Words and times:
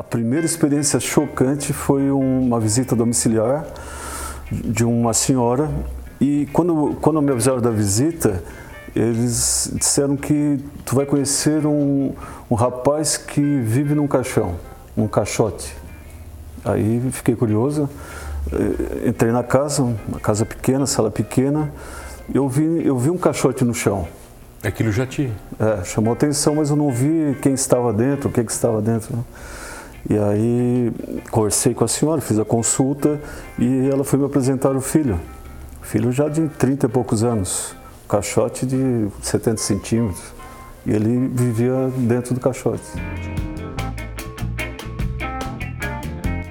A 0.00 0.02
primeira 0.02 0.46
experiência 0.46 0.98
chocante 0.98 1.74
foi 1.74 2.10
uma 2.10 2.58
visita 2.58 2.96
domiciliar 2.96 3.66
de 4.50 4.82
uma 4.82 5.12
senhora 5.12 5.70
e 6.18 6.48
quando, 6.54 6.96
quando 7.02 7.20
me 7.20 7.30
avisaram 7.30 7.60
da 7.60 7.68
visita, 7.70 8.42
eles 8.96 9.70
disseram 9.74 10.16
que 10.16 10.58
tu 10.86 10.96
vai 10.96 11.04
conhecer 11.04 11.66
um, 11.66 12.14
um 12.50 12.54
rapaz 12.54 13.18
que 13.18 13.42
vive 13.42 13.94
num 13.94 14.08
caixão, 14.08 14.54
num 14.96 15.06
caixote. 15.06 15.76
Aí 16.64 17.06
fiquei 17.12 17.36
curioso, 17.36 17.86
eh, 18.54 19.08
entrei 19.08 19.32
na 19.32 19.42
casa, 19.42 19.82
uma 19.82 20.18
casa 20.18 20.46
pequena, 20.46 20.86
sala 20.86 21.10
pequena, 21.10 21.70
eu 22.32 22.48
vi, 22.48 22.86
eu 22.86 22.96
vi 22.96 23.10
um 23.10 23.18
caixote 23.18 23.66
no 23.66 23.74
chão. 23.74 24.08
Aquilo 24.64 24.90
já 24.92 25.06
te... 25.06 25.30
É, 25.58 25.84
chamou 25.84 26.14
atenção, 26.14 26.54
mas 26.54 26.70
eu 26.70 26.76
não 26.76 26.90
vi 26.90 27.36
quem 27.42 27.52
estava 27.52 27.92
dentro, 27.92 28.30
o 28.30 28.32
que, 28.32 28.42
que 28.42 28.50
estava 28.50 28.80
dentro. 28.80 29.14
Né? 29.14 29.22
E 30.10 30.18
aí 30.18 30.92
conversei 31.30 31.72
com 31.72 31.84
a 31.84 31.88
senhora, 31.88 32.20
fiz 32.20 32.36
a 32.36 32.44
consulta 32.44 33.20
e 33.56 33.88
ela 33.88 34.02
foi 34.02 34.18
me 34.18 34.24
apresentar 34.24 34.74
o 34.74 34.80
filho. 34.80 35.20
O 35.80 35.86
filho 35.86 36.10
já 36.10 36.28
de 36.28 36.48
30 36.48 36.86
e 36.86 36.88
poucos 36.88 37.22
anos, 37.22 37.76
caixote 38.08 38.66
de 38.66 39.06
70 39.22 39.58
centímetros. 39.58 40.34
E 40.84 40.90
ele 40.90 41.28
vivia 41.28 41.92
dentro 41.96 42.34
do 42.34 42.40
caixote. 42.40 42.82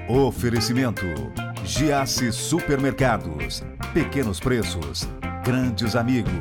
Oferecimento: 0.08 1.06
Giasse 1.66 2.32
Supermercados. 2.32 3.62
Pequenos 3.94 4.40
preços, 4.40 5.06
grandes 5.44 5.98
amigos. 5.98 6.32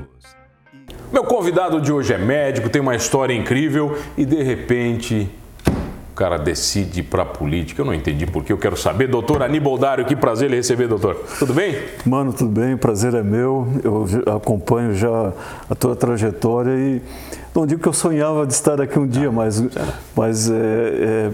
Meu 1.12 1.24
convidado 1.24 1.80
de 1.80 1.90
hoje 1.90 2.12
é 2.12 2.18
médico, 2.18 2.70
tem 2.70 2.80
uma 2.80 2.94
história 2.94 3.34
incrível 3.34 3.98
e 4.16 4.24
de 4.24 4.40
repente 4.40 5.28
cara 6.18 6.36
decide 6.36 7.00
para 7.00 7.22
a 7.22 7.26
política. 7.26 7.80
Eu 7.80 7.86
não 7.86 7.94
entendi 7.94 8.26
porque 8.26 8.52
eu 8.52 8.58
quero 8.58 8.76
saber. 8.76 9.06
Doutor 9.06 9.40
Aníbal 9.40 9.78
Dário, 9.78 10.04
que 10.04 10.16
prazer 10.16 10.50
lhe 10.50 10.56
receber, 10.56 10.88
doutor. 10.88 11.14
Tudo 11.38 11.54
bem? 11.54 11.76
Mano, 12.04 12.32
tudo 12.32 12.50
bem, 12.50 12.76
prazer 12.76 13.14
é 13.14 13.22
meu. 13.22 13.68
Eu 13.84 14.34
acompanho 14.34 14.92
já 14.94 15.32
a 15.70 15.74
tua 15.76 15.94
trajetória 15.94 16.72
e 16.72 17.00
não 17.54 17.64
digo 17.64 17.80
que 17.80 17.88
eu 17.88 17.92
sonhava 17.92 18.44
de 18.44 18.52
estar 18.52 18.80
aqui 18.80 18.98
um 18.98 19.06
dia, 19.06 19.30
mas, 19.30 19.62
mas 20.16 20.50
é, 20.50 20.54
é, 20.54 21.30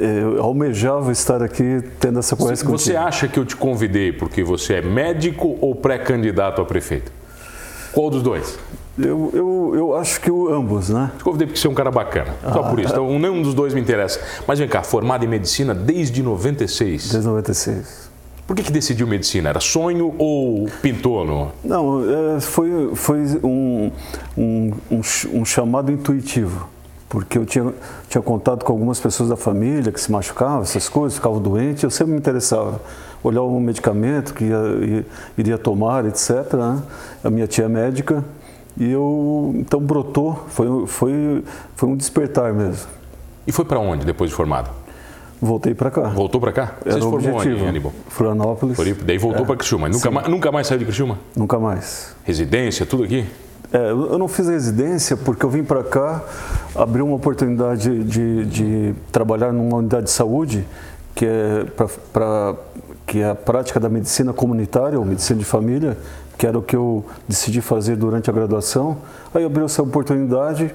é, 0.00 0.40
almejava 0.40 1.12
estar 1.12 1.40
aqui 1.40 1.80
tendo 2.00 2.18
essa 2.18 2.34
conversa 2.34 2.64
Você 2.64 2.92
contigo. 2.92 2.98
acha 2.98 3.28
que 3.28 3.38
eu 3.38 3.44
te 3.44 3.54
convidei 3.54 4.12
porque 4.12 4.42
você 4.42 4.74
é 4.74 4.82
médico 4.82 5.56
ou 5.60 5.76
pré-candidato 5.76 6.60
a 6.60 6.64
prefeito? 6.64 7.12
Qual 7.92 8.10
dos 8.10 8.22
dois? 8.22 8.58
Eu, 8.98 9.30
eu, 9.32 9.72
eu 9.74 9.96
acho 9.96 10.20
que 10.20 10.30
o, 10.30 10.52
ambos, 10.52 10.88
né? 10.88 11.12
Te 11.16 11.24
convidei 11.24 11.46
porque 11.46 11.60
você 11.60 11.66
é 11.66 11.70
um 11.70 11.74
cara 11.74 11.90
bacana. 11.90 12.34
Só 12.42 12.60
ah, 12.60 12.70
por 12.70 12.80
isso. 12.80 12.92
Então, 12.92 13.18
nenhum 13.18 13.42
dos 13.42 13.54
dois 13.54 13.72
me 13.72 13.80
interessa. 13.80 14.20
Mas 14.46 14.58
vem 14.58 14.68
cá, 14.68 14.82
formado 14.82 15.24
em 15.24 15.28
medicina 15.28 15.72
desde 15.74 16.22
96. 16.22 17.10
Desde 17.10 17.28
96. 17.28 18.08
Por 18.46 18.56
que, 18.56 18.62
que 18.62 18.72
decidiu 18.72 19.06
medicina? 19.06 19.50
Era 19.50 19.60
sonho 19.60 20.14
ou 20.18 20.68
pintou? 20.82 21.24
No... 21.24 21.52
Não, 21.62 22.02
é, 22.36 22.40
foi, 22.40 22.90
foi 22.94 23.18
um, 23.44 23.92
um, 24.36 24.72
um, 24.90 25.00
um 25.34 25.44
chamado 25.44 25.92
intuitivo 25.92 26.68
porque 27.08 27.38
eu 27.38 27.46
tinha, 27.46 27.72
tinha 28.08 28.20
contato 28.20 28.64
com 28.64 28.72
algumas 28.72 29.00
pessoas 29.00 29.30
da 29.30 29.36
família 29.36 29.90
que 29.90 30.00
se 30.00 30.12
machucavam, 30.12 30.62
essas 30.62 30.88
coisas, 30.88 31.16
ficavam 31.16 31.40
doentes, 31.40 31.82
eu 31.82 31.90
sempre 31.90 32.12
me 32.12 32.18
interessava. 32.18 32.80
Olhar 33.24 33.42
um 33.42 33.58
medicamento 33.58 34.34
que 34.34 34.44
ia, 34.44 35.06
iria 35.36 35.58
tomar, 35.58 36.04
etc. 36.06 36.52
Né? 36.52 36.82
A 37.24 37.30
minha 37.30 37.46
tia 37.46 37.64
é 37.64 37.68
médica, 37.68 38.22
e 38.76 38.90
eu, 38.90 39.52
então 39.56 39.80
brotou, 39.80 40.46
foi, 40.48 40.86
foi, 40.86 41.44
foi 41.74 41.88
um 41.88 41.96
despertar 41.96 42.52
mesmo. 42.52 42.88
E 43.46 43.52
foi 43.52 43.64
para 43.64 43.78
onde 43.78 44.04
depois 44.04 44.30
de 44.30 44.36
formado? 44.36 44.70
Voltei 45.40 45.74
para 45.74 45.90
cá. 45.90 46.02
Voltou 46.08 46.40
para 46.40 46.52
cá? 46.52 46.74
Era 46.84 46.94
Você 46.94 47.00
se 47.00 47.10
formou 47.10 47.30
objetivo. 47.30 47.60
onde, 47.60 47.68
Aníbal? 47.68 47.92
Florianópolis. 48.08 48.76
Daí 49.04 49.18
voltou 49.18 49.42
é. 49.44 49.46
para 49.46 49.56
Criciúma. 49.56 49.88
Nunca 49.88 50.10
mais, 50.10 50.28
nunca 50.28 50.52
mais 50.52 50.66
saiu 50.66 50.78
de 50.80 50.84
Criciúma? 50.84 51.18
Nunca 51.36 51.58
mais. 51.58 52.14
Residência, 52.24 52.84
tudo 52.84 53.04
aqui? 53.04 53.24
É, 53.72 53.90
eu 53.90 54.18
não 54.18 54.28
fiz 54.28 54.48
residência 54.48 55.16
porque 55.16 55.44
eu 55.44 55.50
vim 55.50 55.62
para 55.62 55.84
cá, 55.84 56.22
abri 56.74 57.02
uma 57.02 57.14
oportunidade 57.14 58.02
de, 58.02 58.44
de, 58.46 58.94
trabalhar 59.12 59.52
numa 59.52 59.76
unidade 59.76 60.04
de 60.04 60.10
saúde 60.10 60.66
que 61.14 61.26
é 61.26 61.66
para 62.12 62.54
que 63.06 63.20
é 63.20 63.30
a 63.30 63.34
prática 63.34 63.80
da 63.80 63.88
medicina 63.88 64.32
comunitária 64.32 64.98
ou 64.98 65.04
medicina 65.04 65.38
de 65.38 65.44
família 65.44 65.96
que 66.38 66.46
era 66.46 66.56
o 66.56 66.62
que 66.62 66.76
eu 66.76 67.04
decidi 67.28 67.60
fazer 67.60 67.96
durante 67.96 68.30
a 68.30 68.32
graduação. 68.32 68.98
Aí 69.34 69.44
abriu 69.44 69.66
essa 69.66 69.82
oportunidade, 69.82 70.72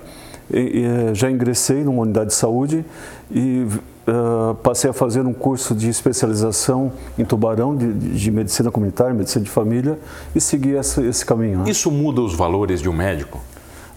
e, 0.51 0.59
e, 0.59 0.83
eh, 0.83 1.15
já 1.15 1.31
ingressei 1.31 1.83
numa 1.85 2.01
unidade 2.01 2.31
de 2.31 2.35
saúde 2.35 2.85
e 3.31 3.65
uh, 4.07 4.55
passei 4.55 4.89
a 4.89 4.93
fazer 4.93 5.21
um 5.21 5.33
curso 5.33 5.73
de 5.73 5.89
especialização 5.89 6.91
em 7.17 7.23
Tubarão, 7.23 7.75
de, 7.75 7.91
de 7.93 8.29
medicina 8.29 8.69
comunitária, 8.69 9.13
medicina 9.13 9.43
de 9.43 9.49
família, 9.49 9.97
e 10.35 10.41
segui 10.41 10.75
essa, 10.75 11.01
esse 11.01 11.25
caminho. 11.25 11.59
Né? 11.59 11.69
Isso 11.69 11.89
muda 11.89 12.21
os 12.21 12.35
valores 12.35 12.81
de 12.81 12.89
um 12.89 12.93
médico? 12.93 13.39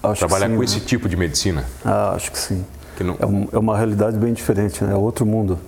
Acho 0.03 0.21
Trabalhar 0.21 0.47
sim, 0.47 0.53
com 0.53 0.61
né? 0.61 0.65
esse 0.65 0.81
tipo 0.81 1.09
de 1.09 1.17
medicina? 1.17 1.65
Ah, 1.85 2.13
acho 2.15 2.31
que 2.31 2.39
sim. 2.39 2.65
Que 2.97 3.03
não... 3.03 3.17
é, 3.19 3.27
um, 3.27 3.49
é, 3.53 3.59
uma 3.59 3.77
realidade 3.77 4.17
bem 4.17 4.33
diferente, 4.33 4.85
né? 4.85 4.93
é 4.93 4.97
outro 4.97 5.27
mundo. 5.27 5.59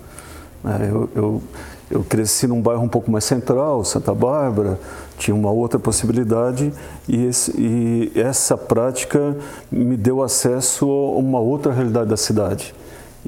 É, 0.64 0.88
eu, 0.88 1.10
eu, 1.14 1.42
eu 1.90 2.04
cresci 2.04 2.46
num 2.46 2.60
bairro 2.60 2.82
um 2.82 2.88
pouco 2.88 3.10
mais 3.10 3.24
central, 3.24 3.84
Santa 3.84 4.14
Bárbara, 4.14 4.78
tinha 5.18 5.34
uma 5.34 5.50
outra 5.50 5.78
possibilidade 5.78 6.72
e, 7.08 7.26
esse, 7.26 7.50
e, 7.58 8.12
essa 8.14 8.56
prática 8.56 9.36
me 9.70 9.96
deu 9.96 10.22
acesso 10.22 10.88
a 10.88 11.18
uma 11.18 11.40
outra 11.40 11.72
realidade 11.72 12.10
da 12.10 12.16
cidade. 12.16 12.74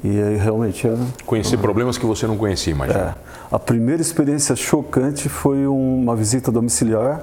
E 0.03 0.21
aí 0.21 0.37
realmente 0.37 0.87
é. 0.87 0.95
Conhecer 1.25 1.57
problemas 1.57 1.97
que 1.97 2.05
você 2.05 2.25
não 2.25 2.37
conhecia, 2.37 2.71
imagina. 2.71 3.17
É. 3.17 3.31
A 3.55 3.59
primeira 3.59 4.01
experiência 4.01 4.55
chocante 4.55 5.27
foi 5.27 5.67
uma 5.67 6.15
visita 6.15 6.51
domiciliar 6.51 7.21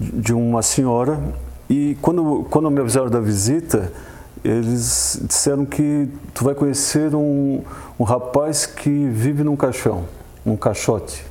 de 0.00 0.32
uma 0.32 0.62
senhora 0.62 1.20
e 1.68 1.96
quando, 2.00 2.46
quando 2.50 2.70
me 2.70 2.80
avisaram 2.80 3.10
da 3.10 3.20
visita, 3.20 3.92
eles 4.44 5.20
disseram 5.22 5.64
que 5.64 6.08
tu 6.34 6.44
vai 6.44 6.54
conhecer 6.54 7.14
um, 7.14 7.62
um 7.98 8.04
rapaz 8.04 8.66
que 8.66 8.90
vive 9.08 9.42
num 9.42 9.56
caixão, 9.56 10.04
num 10.44 10.56
caixote. 10.56 11.24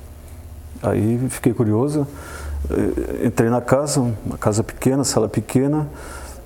Aí 0.82 1.20
fiquei 1.30 1.54
curioso, 1.54 2.08
eh, 2.70 3.28
entrei 3.28 3.50
na 3.50 3.62
casa, 3.62 4.00
uma 4.00 4.38
casa 4.38 4.64
pequena, 4.64 5.04
sala 5.04 5.30
pequena, 5.30 5.88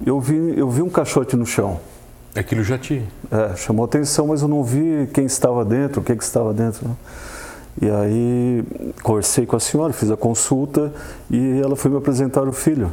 eu 0.05 0.19
vi, 0.19 0.57
eu 0.57 0.69
vi 0.69 0.81
um 0.81 0.89
caixote 0.89 1.35
no 1.35 1.45
chão. 1.45 1.79
Aquilo 2.35 2.63
já 2.63 2.77
te... 2.77 3.03
É, 3.31 3.55
chamou 3.55 3.83
atenção, 3.83 4.27
mas 4.27 4.43
eu 4.43 4.47
não 4.47 4.63
vi 4.63 5.09
quem 5.11 5.25
estava 5.25 5.65
dentro, 5.65 6.01
o 6.01 6.03
que, 6.03 6.15
que 6.15 6.23
estava 6.23 6.53
dentro. 6.53 6.87
Né? 6.87 6.95
E 7.81 7.89
aí 7.89 8.63
conversei 9.01 9.45
com 9.45 9.55
a 9.55 9.59
senhora, 9.59 9.91
fiz 9.91 10.11
a 10.11 10.17
consulta 10.17 10.93
e 11.31 11.59
ela 11.63 11.75
foi 11.75 11.89
me 11.89 11.97
apresentar 11.97 12.47
o 12.47 12.51
filho. 12.51 12.91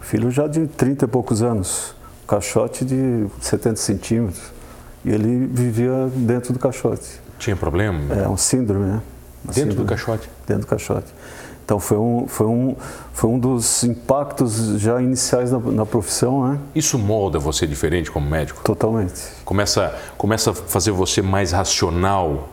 O 0.00 0.04
filho 0.04 0.30
já 0.30 0.46
de 0.46 0.66
30 0.66 1.06
e 1.06 1.08
poucos 1.08 1.42
anos, 1.42 1.94
um 2.24 2.26
caixote 2.26 2.84
de 2.84 3.26
70 3.40 3.76
centímetros. 3.76 4.42
E 5.02 5.10
ele 5.10 5.46
vivia 5.46 6.10
dentro 6.14 6.52
do 6.52 6.58
caixote. 6.58 7.23
Tinha 7.44 7.56
problema? 7.56 8.00
É, 8.14 8.26
um 8.26 8.38
síndrome, 8.38 8.86
né? 8.86 9.02
Uma 9.44 9.52
dentro 9.52 9.72
síndrome, 9.72 9.84
do 9.84 9.84
caixote? 9.84 10.30
Dentro 10.46 10.62
do 10.62 10.66
caixote. 10.66 11.12
Então 11.62 11.78
foi 11.78 11.98
um, 11.98 12.26
foi 12.26 12.46
um, 12.46 12.74
foi 13.12 13.28
um 13.28 13.38
dos 13.38 13.84
impactos 13.84 14.80
já 14.80 15.02
iniciais 15.02 15.52
na, 15.52 15.58
na, 15.58 15.84
profissão, 15.84 16.48
né? 16.48 16.58
Isso 16.74 16.98
molda 16.98 17.38
você 17.38 17.66
diferente 17.66 18.10
como 18.10 18.26
médico? 18.26 18.62
Totalmente. 18.64 19.20
Começa, 19.44 19.94
começa 20.16 20.52
a 20.52 20.54
fazer 20.54 20.90
você 20.92 21.20
mais 21.20 21.52
racional? 21.52 22.48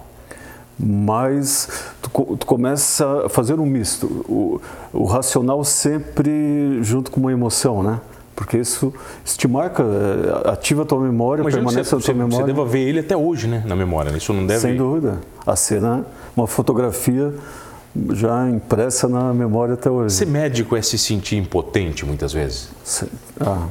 Mas 0.78 1.70
tu, 2.02 2.10
tu 2.36 2.46
começa 2.46 3.28
a 3.28 3.30
fazer 3.30 3.62
um 3.62 3.66
misto. 3.66 4.08
O, 4.28 4.62
o 4.92 5.06
racional 5.06 5.64
sempre 5.64 6.84
junto 6.84 7.12
com 7.12 7.22
uma 7.22 7.32
emoção, 7.32 7.82
né? 7.82 8.02
Porque 8.36 8.58
isso, 8.58 8.94
isso 9.24 9.38
te 9.38 9.48
marca, 9.48 9.84
é, 9.84 10.50
ativa 10.50 10.84
a 10.84 10.86
tua 10.86 11.00
memória, 11.00 11.42
Imagina 11.42 11.64
permanece 11.64 11.90
você, 11.90 11.96
a 11.96 12.00
tua 12.00 12.06
você, 12.06 12.14
memória. 12.14 12.46
Você 12.46 12.54
deve 12.54 12.70
ver 12.70 12.80
ele 12.80 13.00
até 13.00 13.16
hoje, 13.16 13.48
né, 13.48 13.64
na 13.66 13.76
memória. 13.76 14.16
Isso 14.16 14.34
não 14.34 14.46
deve... 14.46 14.60
Sem 14.60 14.76
dúvida. 14.76 15.20
A 15.46 15.56
cena, 15.56 16.06
uma 16.36 16.48
fotografia 16.48 17.34
já 18.12 18.50
impressa 18.50 19.08
na 19.08 19.34
memória 19.34 19.74
até 19.74 19.90
hoje. 19.90 20.16
Ser 20.16 20.28
médico 20.28 20.76
é 20.76 20.82
se 20.82 20.98
sentir 20.98 21.36
impotente 21.36 22.06
muitas 22.06 22.32
vezes? 22.32 22.70
Ah, 23.40 23.68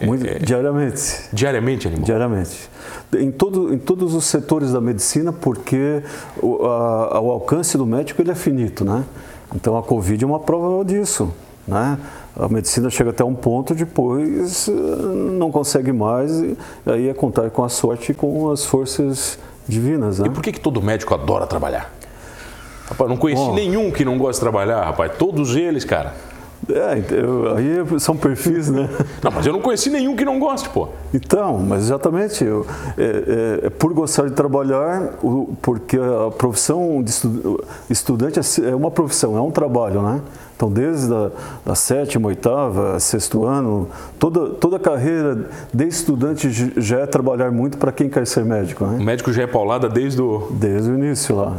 muito, 0.00 0.24
é, 0.26 0.36
é, 0.36 0.38
diariamente. 0.38 1.28
Diariamente, 1.32 1.88
animal? 1.88 2.04
Diariamente. 2.04 2.70
Em, 3.16 3.30
todo, 3.30 3.74
em 3.74 3.78
todos 3.78 4.14
os 4.14 4.24
setores 4.24 4.72
da 4.72 4.80
medicina, 4.80 5.32
porque 5.32 6.02
o, 6.40 6.64
a, 6.64 7.20
o 7.20 7.30
alcance 7.32 7.76
do 7.76 7.84
médico 7.84 8.22
ele 8.22 8.30
é 8.30 8.34
finito, 8.34 8.84
né? 8.84 9.04
Então 9.54 9.76
a 9.76 9.82
Covid 9.82 10.22
é 10.22 10.26
uma 10.26 10.38
prova 10.38 10.84
disso, 10.84 11.32
né? 11.66 11.98
A 12.38 12.48
medicina 12.48 12.88
chega 12.88 13.10
até 13.10 13.24
um 13.24 13.34
ponto, 13.34 13.74
depois 13.74 14.68
não 15.38 15.50
consegue 15.50 15.92
mais, 15.92 16.30
e 16.40 16.56
aí 16.86 17.08
é 17.08 17.14
contar 17.14 17.50
com 17.50 17.64
a 17.64 17.68
sorte 17.68 18.12
e 18.12 18.14
com 18.14 18.50
as 18.50 18.64
forças 18.64 19.38
divinas, 19.66 20.20
né? 20.20 20.28
E 20.28 20.30
por 20.30 20.42
que, 20.42 20.52
que 20.52 20.60
todo 20.60 20.80
médico 20.80 21.14
adora 21.14 21.46
trabalhar? 21.46 21.92
Rapaz, 22.88 23.10
não 23.10 23.16
conheci 23.16 23.42
Bom, 23.42 23.54
nenhum 23.54 23.90
que 23.90 24.04
não 24.04 24.16
gosta 24.16 24.34
de 24.34 24.40
trabalhar, 24.40 24.84
rapaz. 24.84 25.12
Todos 25.18 25.56
eles, 25.56 25.84
cara. 25.84 26.14
É, 26.68 27.14
eu, 27.14 27.56
aí 27.56 28.00
são 28.00 28.16
perfis, 28.16 28.68
né? 28.68 28.88
Não, 29.22 29.30
mas 29.30 29.46
eu 29.46 29.52
não 29.52 29.60
conheci 29.60 29.90
nenhum 29.90 30.16
que 30.16 30.24
não 30.24 30.38
goste, 30.38 30.68
pô. 30.68 30.88
Então, 31.14 31.58
mas 31.58 31.84
exatamente, 31.84 32.44
eu, 32.44 32.66
é, 32.96 33.60
é, 33.62 33.66
é 33.66 33.70
por 33.70 33.92
gostar 33.92 34.24
de 34.24 34.32
trabalhar, 34.32 35.14
o, 35.22 35.54
porque 35.62 35.96
a 35.96 36.30
profissão 36.30 37.02
de 37.02 37.10
estu, 37.10 37.64
estudante 37.88 38.40
é, 38.40 38.70
é 38.70 38.74
uma 38.74 38.90
profissão, 38.90 39.36
é 39.36 39.40
um 39.40 39.50
trabalho, 39.50 40.02
né? 40.02 40.20
Então, 40.58 40.68
desde 40.72 41.14
a 41.14 41.30
da 41.64 41.76
sétima, 41.76 42.26
oitava, 42.26 42.98
sexto 42.98 43.44
ano, 43.44 43.88
toda, 44.18 44.50
toda 44.50 44.76
a 44.76 44.80
carreira 44.80 45.48
de 45.72 45.86
estudante 45.86 46.50
já 46.76 46.98
é 46.98 47.06
trabalhar 47.06 47.52
muito 47.52 47.78
para 47.78 47.92
quem 47.92 48.08
quer 48.10 48.26
ser 48.26 48.44
médico. 48.44 48.84
Né? 48.84 48.98
O 48.98 49.04
médico 49.04 49.32
já 49.32 49.44
é 49.44 49.46
paulada 49.46 49.88
desde 49.88 50.20
o... 50.20 50.48
Desde 50.50 50.90
o 50.90 50.94
início 50.94 51.36
lá. 51.36 51.58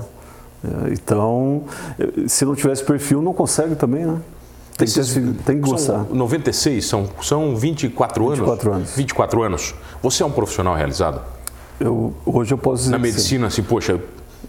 É, 0.61 0.91
então, 0.91 1.63
se 2.27 2.43
não 2.43 2.53
tivesse 2.53 2.83
perfil, 2.83 3.21
não 3.21 3.33
consegue 3.33 3.73
também, 3.73 4.05
né? 4.05 4.17
Tem, 4.77 4.85
que, 4.85 5.33
tem 5.45 5.61
que 5.61 5.69
gostar. 5.69 6.05
São 6.05 6.15
96, 6.15 6.85
são, 6.85 7.09
são 7.21 7.55
24 7.55 8.25
anos? 8.25 8.39
24 8.39 8.73
anos. 8.73 8.95
24 8.97 9.43
anos. 9.43 9.75
Você 10.03 10.23
é 10.23 10.25
um 10.25 10.31
profissional 10.31 10.75
realizado? 10.75 11.21
Eu, 11.79 12.13
hoje 12.25 12.53
eu 12.53 12.57
posso 12.57 12.83
dizer 12.83 12.91
Na 12.91 12.99
medicina, 12.99 13.47
assim, 13.47 13.63
poxa, 13.63 13.97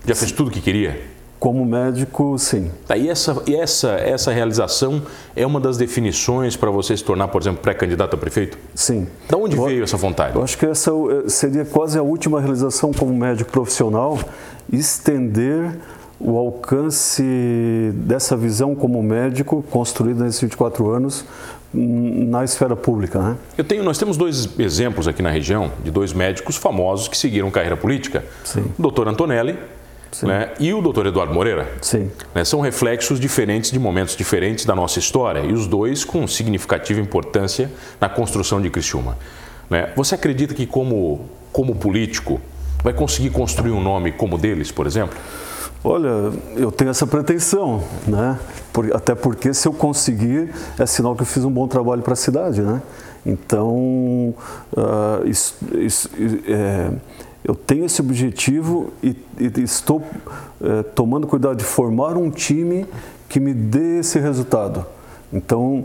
já 0.05 0.15
fez 0.17 0.33
tudo 0.33 0.49
o 0.49 0.51
que 0.51 0.61
queria? 0.61 1.20
Como 1.41 1.65
médico, 1.65 2.39
sim. 2.39 2.71
Tá, 2.87 2.99
e 2.99 3.09
essa, 3.09 3.43
e 3.47 3.57
essa, 3.57 3.93
essa 3.93 4.31
realização 4.31 5.01
é 5.35 5.47
uma 5.47 5.59
das 5.59 5.79
definições 5.79 6.55
para 6.55 6.71
você 6.71 6.95
se 6.95 7.03
tornar, 7.03 7.29
por 7.29 7.41
exemplo, 7.41 7.63
pré-candidato 7.63 8.15
a 8.15 8.19
prefeito? 8.19 8.59
Sim. 8.75 9.07
Da 9.27 9.39
onde 9.39 9.57
eu, 9.57 9.65
veio 9.65 9.83
essa 9.83 9.97
vontade? 9.97 10.37
Eu 10.37 10.45
acho 10.45 10.59
que 10.59 10.67
essa 10.67 10.91
eh, 10.91 11.31
seria 11.31 11.65
quase 11.65 11.99
a 11.99 12.03
última 12.03 12.43
realização 12.43 12.93
como 12.93 13.15
médico 13.15 13.51
profissional, 13.51 14.19
estender 14.71 15.79
o 16.21 16.37
alcance 16.37 17.25
dessa 17.95 18.37
visão 18.37 18.75
como 18.75 19.03
médico 19.03 19.65
construída 19.71 20.23
nesses 20.23 20.43
24 20.43 20.91
anos 20.91 21.25
na 21.73 22.45
esfera 22.45 22.77
pública, 22.77 23.19
né? 23.19 23.37
Eu 23.57 23.65
tenho, 23.65 23.83
nós 23.83 23.97
temos 23.97 24.19
dois 24.19 24.59
exemplos 24.59 25.09
aqui 25.09 25.23
na 25.23 25.31
região 25.31 25.73
de 25.83 25.91
dois 25.91 26.13
médicos 26.13 26.57
famosos 26.57 27.09
que 27.09 27.17
seguiram 27.17 27.51
carreira 27.51 27.79
política. 27.79 28.25
Sim. 28.45 28.65
O 28.79 28.83
doutor 28.83 29.09
Antonelli 29.09 29.57
né? 30.23 30.53
E 30.59 30.73
o 30.75 30.83
doutor 30.83 31.07
Eduardo 31.07 31.33
Moreira. 31.33 31.71
Sim. 31.81 32.11
Né? 32.35 32.45
São 32.45 32.61
reflexos 32.61 33.21
diferentes 33.21 33.71
de 33.71 33.79
momentos 33.79 34.17
diferentes 34.17 34.65
da 34.65 34.75
nossa 34.75 34.99
história 34.99 35.41
e 35.41 35.53
os 35.53 35.67
dois 35.67 36.05
com 36.05 36.27
significativa 36.27 37.01
importância 37.01 37.71
na 38.01 38.09
construção 38.09 38.61
de 38.61 38.69
Criciúma. 38.71 39.17
Né? 39.69 39.93
Você 39.97 40.15
acredita 40.15 40.55
que, 40.55 40.67
como, 40.67 41.27
como 41.53 41.75
político, 41.77 42.41
vai 42.83 42.93
conseguir 42.93 43.31
construir 43.31 43.71
um 43.71 43.81
nome 43.81 44.13
como 44.13 44.37
deles, 44.37 44.73
por 44.73 44.87
exemplo? 44.87 45.17
Olha, 45.83 46.33
eu 46.57 46.71
tenho 46.71 46.91
essa 46.91 47.07
pretensão, 47.07 47.83
né? 48.07 48.39
Por, 48.71 48.95
até 48.95 49.15
porque 49.15 49.55
se 49.55 49.67
eu 49.67 49.73
conseguir, 49.73 50.53
é 50.79 50.85
sinal 50.85 51.17
que 51.17 51.23
eu 51.23 51.27
fiz 51.27 51.43
um 51.43 51.51
bom 51.51 51.67
trabalho 51.67 52.03
para 52.03 52.13
a 52.13 52.17
cidade, 52.17 52.61
né? 52.61 52.83
Então, 53.25 54.35
uh, 54.73 55.27
isso, 55.27 55.55
isso, 55.79 56.11
é, 56.47 56.91
eu 57.45 57.55
tenho 57.55 57.87
esse 57.87 58.01
objetivo 58.01 58.93
e, 59.03 59.17
e 59.39 59.63
estou 59.63 60.03
é, 60.63 60.83
tomando 60.83 61.27
cuidado 61.27 61.57
de 61.57 61.65
formar 61.65 62.17
um 62.17 62.31
time 62.31 62.87
que 63.29 63.41
me 63.41 63.55
dê 63.55 64.01
esse 64.01 64.19
resultado. 64.19 64.85
Então, 65.33 65.85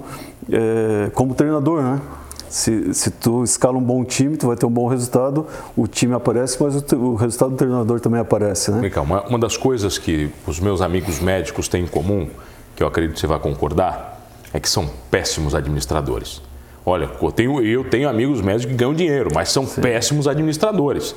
é, 0.52 1.10
como 1.13 1.34
treinador, 1.34 1.81
né? 1.81 2.02
Se, 2.50 2.94
se 2.94 3.12
tu 3.12 3.44
escala 3.44 3.78
um 3.78 3.81
bom 3.81 4.04
time, 4.06 4.38
tu 4.38 4.48
vai 4.48 4.56
ter 4.56 4.66
um 4.66 4.72
bom 4.72 4.88
resultado, 4.88 5.46
o 5.75 5.88
time 5.88 6.13
aparece, 6.13 6.62
mas 6.62 6.75
o, 6.75 6.96
o 6.96 7.16
resultado 7.16 7.52
do 7.52 7.58
treinador 7.58 8.00
também 8.00 8.19
aparece, 8.19 8.72
né? 8.72 8.81
Michael, 8.81 9.04
uma, 9.04 9.24
uma 9.28 9.40
das 9.40 9.58
coisas 9.58 9.98
que 9.98 10.30
os 10.48 10.60
meus 10.60 10.81
amigos 10.81 11.19
médicos 11.19 11.68
têm 11.68 11.84
em 11.84 11.88
comum, 11.88 12.30
que 12.75 12.81
eu 12.81 12.88
acredito 12.88 13.16
que 13.16 13.19
você 13.19 13.28
vai 13.28 13.40
concordar, 13.40 14.30
é 14.54 14.60
que 14.60 14.69
são 14.69 14.90
péssimos 15.12 15.54
administradores. 15.54 16.42
Olha, 16.86 17.10
eu 17.22 17.31
tenho, 17.31 17.62
eu 17.62 17.84
tenho 17.84 18.08
amigos 18.08 18.42
médicos 18.42 18.72
que 18.72 18.78
ganham 18.78 18.94
dinheiro, 18.94 19.31
mas 19.34 19.50
são 19.50 19.66
Sim. 19.66 19.81
péssimos 19.81 20.28
administradores. 20.28 21.16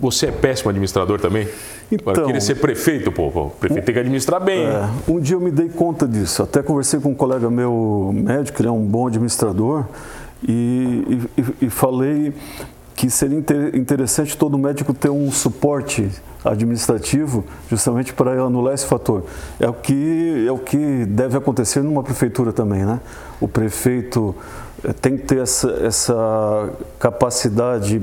Você 0.00 0.26
é 0.26 0.30
péssimo 0.30 0.70
administrador 0.70 1.20
também? 1.20 1.48
Então, 1.90 2.12
Para 2.12 2.24
querer 2.24 2.40
ser 2.40 2.56
prefeito, 2.56 3.10
pô, 3.10 3.28
o 3.28 3.50
prefeito 3.50 3.84
tem 3.84 3.94
que 3.94 4.00
administrar 4.00 4.40
bem. 4.40 4.64
É, 4.64 4.88
um 5.08 5.18
dia 5.18 5.36
eu 5.36 5.40
me 5.40 5.50
dei 5.50 5.68
conta 5.68 6.06
disso. 6.06 6.42
Até 6.42 6.62
conversei 6.62 7.00
com 7.00 7.10
um 7.10 7.14
colega 7.14 7.50
meu 7.50 8.12
médico, 8.14 8.60
ele 8.60 8.68
é 8.68 8.72
um 8.72 8.84
bom 8.84 9.06
administrador, 9.06 9.86
e, 10.46 11.20
e, 11.36 11.66
e 11.66 11.70
falei 11.70 12.32
que 12.94 13.08
seria 13.08 13.38
interessante 13.74 14.36
todo 14.36 14.58
médico 14.58 14.92
ter 14.92 15.08
um 15.08 15.30
suporte 15.30 16.10
administrativo 16.44 17.44
justamente 17.70 18.12
para 18.12 18.32
anular 18.42 18.74
esse 18.74 18.86
fator. 18.86 19.24
É 19.60 19.68
o 19.68 19.72
que 19.72 20.46
é 20.46 20.50
o 20.50 20.58
que 20.58 21.04
deve 21.06 21.36
acontecer 21.36 21.80
numa 21.82 22.02
prefeitura 22.02 22.52
também, 22.52 22.84
né? 22.84 23.00
O 23.40 23.46
prefeito 23.46 24.34
eh, 24.84 24.92
tem 24.92 25.16
que 25.16 25.24
ter 25.24 25.38
essa, 25.38 25.70
essa 25.80 26.70
capacidade 26.98 28.02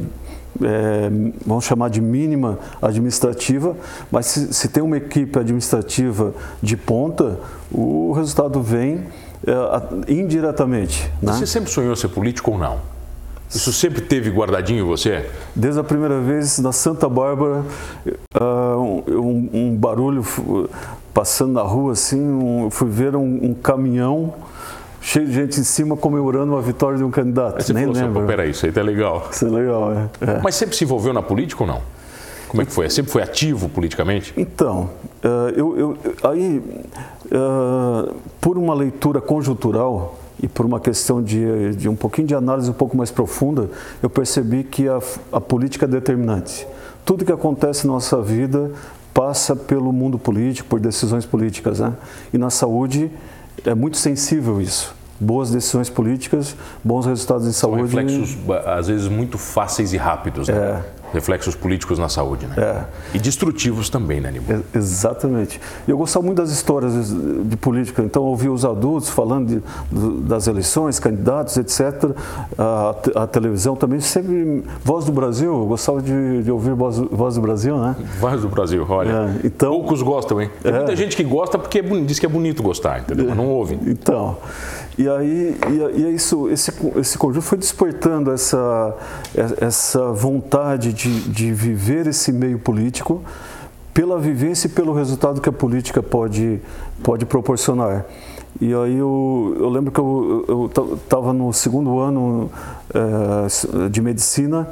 é, 0.61 1.09
vamos 1.45 1.65
chamar 1.65 1.89
de 1.89 2.01
mínima 2.01 2.59
administrativa, 2.81 3.75
mas 4.11 4.27
se, 4.27 4.53
se, 4.53 4.67
tem 4.67 4.81
uma 4.81 4.97
equipe 4.97 5.37
administrativa 5.37 6.33
de 6.61 6.77
ponta, 6.77 7.39
o 7.71 8.13
resultado 8.13 8.61
vem 8.61 9.05
é, 9.45 10.11
indiretamente. 10.11 11.11
Né? 11.21 11.33
Você 11.33 11.45
sempre 11.45 11.71
sonhou 11.71 11.95
ser 11.95 12.09
político 12.09 12.51
ou 12.51 12.57
não? 12.57 12.95
Isso 13.53 13.71
sempre 13.71 14.01
teve 14.01 14.29
guardadinho 14.31 14.83
em 14.83 14.87
você? 14.87 15.29
Desde 15.55 15.79
a 15.79 15.83
primeira 15.83 16.19
vez 16.19 16.57
na 16.59 16.71
Santa 16.71 17.07
Bárbara, 17.07 17.63
uh, 18.35 19.03
um, 19.07 19.49
um, 19.53 19.75
barulho 19.75 20.25
passando 21.13 21.53
na 21.53 21.61
rua 21.61 21.93
assim, 21.93 22.19
um, 22.19 22.69
fui 22.69 22.89
ver 22.89 23.15
um, 23.15 23.39
um 23.43 23.53
caminhão 23.53 24.33
cheio 25.05 25.27
de 25.27 25.33
gente 25.33 25.59
em 25.59 25.63
cima 25.63 25.95
comemorando 25.95 26.55
a 26.57 26.61
vitória 26.61 26.97
de 26.97 27.03
um 27.03 27.11
candidato. 27.11 27.57
Aí 27.57 27.63
você 27.63 27.73
Nem 27.73 27.83
falou 27.83 27.95
assim, 27.95 28.05
lembro. 28.05 28.19
Assim, 28.21 28.27
peraí, 28.27 28.49
isso 28.49 28.65
aí 28.65 28.71
tá 28.71 28.81
legal. 28.81 29.27
Isso 29.31 29.45
é 29.45 29.49
legal, 29.49 29.93
é, 29.93 30.09
é. 30.21 30.41
Mas 30.43 30.55
sempre 30.55 30.75
se 30.75 30.83
envolveu 30.83 31.13
na 31.13 31.21
política 31.21 31.63
ou 31.63 31.67
não? 31.67 31.81
Como 32.47 32.63
é 32.63 32.65
que 32.65 32.71
foi? 32.71 32.89
Sempre 32.89 33.11
foi 33.11 33.21
ativo 33.21 33.69
politicamente? 33.69 34.33
Então, 34.35 34.89
uh, 35.23 35.49
eu, 35.55 35.77
eu, 35.77 35.97
aí, 36.23 36.57
uh, 37.25 38.15
por 38.41 38.57
uma 38.57 38.73
leitura 38.73 39.21
conjuntural 39.21 40.17
e 40.41 40.47
por 40.47 40.65
uma 40.65 40.79
questão 40.79 41.21
de, 41.21 41.75
de 41.75 41.87
um 41.87 41.95
pouquinho 41.95 42.27
de 42.27 42.33
análise 42.33 42.69
um 42.69 42.73
pouco 42.73 42.97
mais 42.97 43.11
profunda, 43.11 43.69
eu 44.01 44.09
percebi 44.09 44.63
que 44.63 44.87
a, 44.87 44.99
a 45.31 45.39
política 45.39 45.85
é 45.85 45.87
determinante. 45.87 46.67
Tudo 47.05 47.23
que 47.23 47.31
acontece 47.31 47.85
na 47.85 47.93
nossa 47.93 48.19
vida 48.23 48.71
passa 49.13 49.55
pelo 49.55 49.93
mundo 49.93 50.17
político, 50.17 50.67
por 50.67 50.79
decisões 50.79 51.25
políticas. 51.25 51.79
Né? 51.79 51.93
E 52.33 52.37
na 52.37 52.49
saúde, 52.49 53.11
é 53.63 53.75
muito 53.75 53.97
sensível 53.97 54.61
isso. 54.61 54.95
Boas 55.19 55.49
decisões 55.49 55.89
políticas, 55.89 56.55
bons 56.83 57.05
resultados 57.05 57.47
em 57.47 57.53
saúde. 57.53 57.89
São 57.89 58.01
reflexos, 58.01 58.37
às 58.65 58.87
vezes, 58.87 59.07
muito 59.07 59.37
fáceis 59.37 59.93
e 59.93 59.97
rápidos. 59.97 60.49
Né? 60.49 60.55
É 60.55 61.04
reflexos 61.13 61.55
políticos 61.55 61.97
na 61.97 62.09
saúde, 62.09 62.45
né? 62.47 62.55
É. 62.57 62.85
E 63.13 63.19
destrutivos 63.19 63.89
também, 63.89 64.19
né? 64.19 64.33
É, 64.49 64.77
exatamente. 64.77 65.59
E 65.87 65.91
eu 65.91 65.97
gostava 65.97 66.25
muito 66.25 66.37
das 66.37 66.51
histórias 66.51 67.13
de 67.45 67.57
política, 67.57 68.01
então 68.01 68.23
eu 68.23 68.29
ouvia 68.29 68.51
os 68.51 68.65
adultos 68.65 69.09
falando 69.09 69.47
de, 69.47 70.21
das 70.27 70.47
eleições, 70.47 70.99
candidatos, 70.99 71.57
etc. 71.57 72.11
A, 72.57 72.95
a, 73.23 73.27
televisão 73.27 73.75
também, 73.75 73.99
sempre. 73.99 74.63
Voz 74.83 75.05
do 75.05 75.11
Brasil, 75.11 75.51
eu 75.51 75.65
gostava 75.65 76.01
de, 76.01 76.43
de 76.43 76.51
ouvir 76.51 76.73
voz, 76.73 76.97
voz, 76.97 77.35
do 77.35 77.41
Brasil, 77.41 77.77
né? 77.77 77.95
Voz 78.19 78.41
do 78.41 78.49
Brasil, 78.49 78.85
olha. 78.87 79.09
É, 79.09 79.47
então, 79.47 79.71
Poucos 79.71 80.01
gostam, 80.01 80.41
hein? 80.41 80.49
Tem 80.61 80.71
muita 80.71 80.93
é. 80.93 80.95
gente 80.95 81.15
que 81.15 81.23
gosta 81.23 81.57
porque 81.57 81.79
é 81.79 81.81
diz 81.81 82.19
que 82.19 82.25
é 82.25 82.29
bonito 82.29 82.61
gostar, 82.61 82.99
entendeu? 82.99 83.27
Mas 83.27 83.37
não 83.37 83.49
ouve. 83.49 83.79
Então. 83.85 84.37
E 84.97 85.09
aí, 85.09 85.57
e, 85.69 85.99
e 85.99 86.05
é 86.05 86.09
isso, 86.09 86.49
esse, 86.49 86.71
esse 86.95 87.17
conjunto 87.17 87.45
foi 87.45 87.57
despertando 87.57 88.31
essa, 88.31 88.95
essa 89.59 90.11
vontade 90.13 90.93
de, 90.93 91.21
de 91.29 91.51
viver 91.51 92.07
esse 92.07 92.31
meio 92.31 92.57
político 92.57 93.21
pela 93.93 94.17
vivência 94.17 94.67
e 94.67 94.69
pelo 94.69 94.93
resultado 94.93 95.41
que 95.41 95.49
a 95.49 95.51
política 95.53 96.01
pode, 96.01 96.61
pode 97.03 97.25
proporcionar. 97.25 98.05
E 98.61 98.73
aí 98.73 98.97
eu, 98.97 99.57
eu 99.59 99.67
lembro 99.67 99.91
que 99.91 99.99
eu 99.99 100.71
estava 100.95 101.33
no 101.33 101.51
segundo 101.51 101.99
ano 101.99 102.49
é, 102.93 103.89
de 103.89 104.01
medicina, 104.01 104.65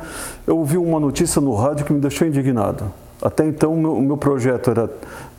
eu 0.48 0.58
ouvi 0.58 0.78
uma 0.78 1.02
notícia 1.02 1.42
no 1.42 1.54
rádio 1.54 1.86
que 1.86 1.92
me 1.92 2.00
deixou 2.00 2.26
indignado. 2.26 2.86
Até 3.22 3.46
então 3.46 3.74
o 3.74 3.78
meu, 3.78 4.02
meu 4.02 4.18
projeto 4.18 4.72
era 4.72 4.90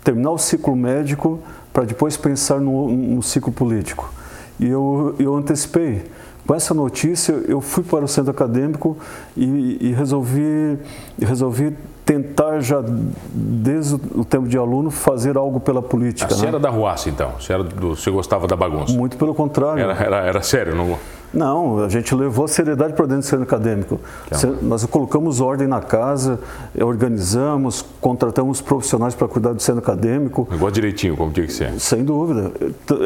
terminar 0.02 0.30
o 0.30 0.38
ciclo 0.38 0.76
médico 0.76 1.40
para 1.72 1.84
depois 1.84 2.18
pensar 2.18 2.60
no, 2.60 2.90
no 2.90 3.22
ciclo 3.22 3.50
político 3.50 4.12
e 4.58 4.68
eu, 4.68 5.14
eu 5.18 5.34
antecipei. 5.34 6.04
Com 6.46 6.54
essa 6.54 6.74
notícia, 6.74 7.32
eu 7.48 7.60
fui 7.60 7.82
para 7.82 8.04
o 8.04 8.08
centro 8.08 8.30
acadêmico 8.30 8.98
e, 9.34 9.78
e 9.80 9.92
resolvi, 9.92 10.78
resolvi 11.18 11.74
tentar 12.04 12.60
já, 12.60 12.84
desde 13.32 13.94
o 13.94 14.24
tempo 14.24 14.46
de 14.46 14.58
aluno, 14.58 14.90
fazer 14.90 15.38
algo 15.38 15.58
pela 15.58 15.80
política. 15.80 16.34
Você 16.34 16.42
né? 16.42 16.48
era 16.48 16.58
da 16.58 16.68
Ruaça, 16.68 17.08
então? 17.08 17.32
Você, 17.40 17.52
era 17.52 17.64
do, 17.64 17.96
você 17.96 18.10
gostava 18.10 18.46
da 18.46 18.54
bagunça? 18.54 18.92
Muito 18.92 19.16
pelo 19.16 19.34
contrário. 19.34 19.82
Era, 19.82 19.94
era, 19.94 20.16
era 20.18 20.42
sério? 20.42 20.74
Não... 20.74 20.98
Não, 21.34 21.82
a 21.82 21.88
gente 21.88 22.14
levou 22.14 22.44
a 22.44 22.48
seriedade 22.48 22.92
para 22.92 23.06
dentro 23.06 23.22
do 23.22 23.26
centro 23.26 23.42
acadêmico. 23.42 24.00
Então. 24.26 24.56
Nós 24.62 24.84
colocamos 24.86 25.40
ordem 25.40 25.66
na 25.66 25.80
casa, 25.80 26.38
organizamos, 26.80 27.84
contratamos 28.00 28.60
profissionais 28.60 29.14
para 29.14 29.26
cuidar 29.26 29.52
do 29.52 29.60
centro 29.60 29.80
acadêmico. 29.80 30.46
Negócio 30.50 30.74
direitinho, 30.74 31.16
como 31.16 31.32
tinha 31.32 31.46
que 31.46 31.52
ser. 31.52 31.78
Sem 31.80 32.04
dúvida. 32.04 32.52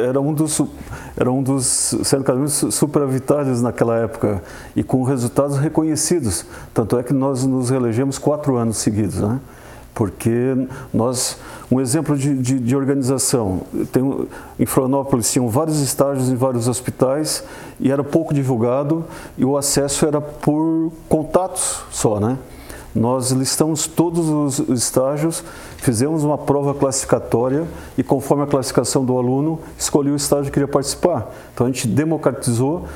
Era 0.07 0.21
um 0.21 0.35
dos, 0.35 0.61
era 1.17 1.31
um 1.31 1.43
dos 1.43 1.65
centros 1.65 2.21
acadêmicos 2.21 2.75
superavitários 2.75 3.63
naquela 3.63 3.97
época 3.97 4.43
e 4.77 4.83
com 4.83 5.03
resultados 5.03 5.57
reconhecidos. 5.59 6.45
Tanto 6.75 6.99
é 6.99 7.03
que 7.03 7.15
nós 7.15 7.45
nos 7.45 7.71
reelegemos 7.71 8.19
quatro 8.19 8.57
anos 8.57 8.77
seguidos. 8.77 9.21
Né? 9.21 9.41
Porque 9.99 10.55
nós, 10.95 11.39
um 11.69 11.81
exemplo 11.81 12.17
de, 12.17 12.33
de, 12.41 12.61
de 12.61 12.77
organização, 12.77 13.63
tem, 13.91 14.29
em 14.57 14.65
Florianópolis 14.65 15.33
tinham 15.33 15.49
vários 15.49 15.81
estágios 15.81 16.29
em 16.29 16.37
vários 16.37 16.69
hospitais 16.69 17.43
e 17.81 17.91
era 17.91 18.05
pouco 18.05 18.33
divulgado 18.33 19.05
e 19.37 19.45
o 19.45 19.57
acesso 19.57 20.07
era 20.07 20.21
por 20.21 20.93
contatos 21.09 21.83
só, 21.91 22.21
né? 22.21 22.39
Nós 22.95 23.33
listamos 23.33 23.89
todos 23.89 24.29
os 24.29 24.69
estágios, 24.71 25.43
fizemos 25.79 26.23
uma 26.23 26.39
prova 26.39 26.75
classificatória 26.75 27.67
e 27.97 28.03
conforme 28.05 28.45
a 28.45 28.47
classificação 28.47 29.05
do 29.05 29.19
aluno, 29.19 29.59
escolheu 29.77 30.13
o 30.13 30.17
estágio 30.17 30.45
que 30.45 30.53
queria 30.53 30.69
participar. 30.69 31.29
Então 31.53 31.67
a 31.67 31.71
gente 31.71 31.89
democratizou 31.89 32.87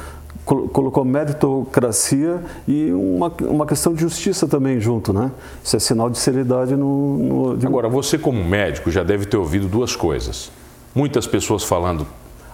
colocou 0.44 1.04
meritocracia 1.04 2.40
e 2.66 2.90
uma, 2.92 3.32
uma 3.42 3.66
questão 3.66 3.94
de 3.94 4.00
justiça 4.00 4.49
também 4.49 4.80
junto, 4.80 5.12
né? 5.12 5.30
Isso 5.62 5.76
é 5.76 5.78
sinal 5.78 6.11
de 6.11 6.18
seriedade 6.18 6.75
no, 6.75 7.54
no... 7.54 7.66
Agora, 7.66 7.88
você 7.88 8.18
como 8.18 8.44
médico 8.44 8.90
já 8.90 9.02
deve 9.02 9.25
ter 9.25 9.37
ouvido 9.37 9.68
duas 9.68 9.94
coisas. 9.94 10.50
Muitas 10.94 11.26
pessoas 11.26 11.62
falando, 11.62 12.06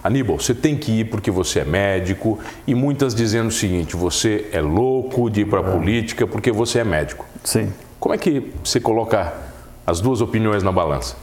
Aníbal, 0.03 0.39
você 0.39 0.53
tem 0.53 0.77
que 0.77 0.99
ir 0.99 1.05
porque 1.09 1.31
você 1.31 1.59
é 1.59 1.65
médico, 1.65 2.39
e 2.65 2.73
muitas 2.73 3.13
dizendo 3.13 3.47
o 3.47 3.51
seguinte, 3.51 3.95
você 3.95 4.47
é 4.51 4.61
louco 4.61 5.29
de 5.29 5.41
ir 5.41 5.45
para 5.45 5.59
a 5.59 5.63
é. 5.63 5.71
política 5.71 6.27
porque 6.27 6.51
você 6.51 6.79
é 6.79 6.83
médico. 6.83 7.25
Sim. 7.43 7.73
Como 7.99 8.13
é 8.13 8.17
que 8.17 8.51
você 8.63 8.79
coloca 8.79 9.33
as 9.85 9.99
duas 9.99 10.21
opiniões 10.21 10.63
na 10.63 10.71
balança? 10.71 11.15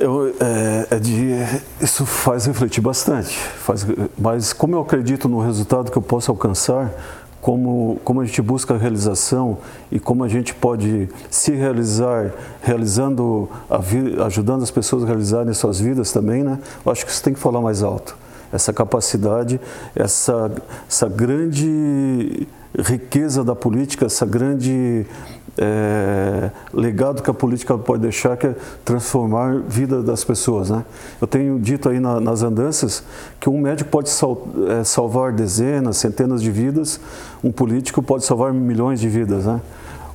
Eu, 0.00 0.34
é, 0.40 0.86
é 0.92 0.98
de, 0.98 1.30
isso 1.80 2.06
faz 2.06 2.46
refletir 2.46 2.80
bastante, 2.80 3.36
faz, 3.36 3.84
mas 4.16 4.52
como 4.52 4.76
eu 4.76 4.80
acredito 4.80 5.28
no 5.28 5.40
resultado 5.40 5.90
que 5.90 5.98
eu 5.98 6.02
posso 6.02 6.30
alcançar, 6.30 6.92
como, 7.40 8.00
como 8.04 8.20
a 8.20 8.24
gente 8.24 8.42
busca 8.42 8.74
a 8.74 8.76
realização 8.78 9.58
e 9.90 9.98
como 9.98 10.24
a 10.24 10.28
gente 10.28 10.54
pode 10.54 11.08
se 11.30 11.52
realizar, 11.52 12.32
realizando, 12.62 13.48
ajudando 14.24 14.62
as 14.62 14.70
pessoas 14.70 15.04
a 15.04 15.06
realizarem 15.06 15.52
suas 15.54 15.80
vidas 15.80 16.12
também, 16.12 16.42
né? 16.42 16.58
Eu 16.84 16.92
acho 16.92 17.04
que 17.04 17.12
isso 17.12 17.22
tem 17.22 17.32
que 17.32 17.40
falar 17.40 17.60
mais 17.60 17.82
alto. 17.82 18.16
Essa 18.52 18.72
capacidade, 18.72 19.60
essa, 19.94 20.50
essa 20.88 21.08
grande 21.08 22.46
riqueza 22.78 23.44
da 23.44 23.54
política, 23.54 24.06
essa 24.06 24.26
grande 24.26 25.06
é, 25.58 26.50
legado 26.72 27.22
que 27.22 27.28
a 27.28 27.34
política 27.34 27.76
pode 27.76 28.02
deixar, 28.02 28.36
que 28.36 28.46
é 28.46 28.54
transformar 28.84 29.50
a 29.50 29.58
vida 29.58 30.02
das 30.02 30.22
pessoas. 30.24 30.70
Né? 30.70 30.84
Eu 31.20 31.26
tenho 31.26 31.58
dito 31.58 31.88
aí 31.88 31.98
na, 31.98 32.20
nas 32.20 32.42
andanças 32.42 33.02
que 33.40 33.50
um 33.50 33.58
médico 33.58 33.90
pode 33.90 34.08
sal, 34.08 34.48
é, 34.68 34.84
salvar 34.84 35.32
dezenas, 35.32 35.96
centenas 35.96 36.40
de 36.40 36.50
vidas, 36.50 37.00
um 37.42 37.50
político 37.50 38.00
pode 38.02 38.24
salvar 38.24 38.52
milhões 38.52 39.00
de 39.00 39.08
vidas. 39.08 39.46
Né? 39.46 39.60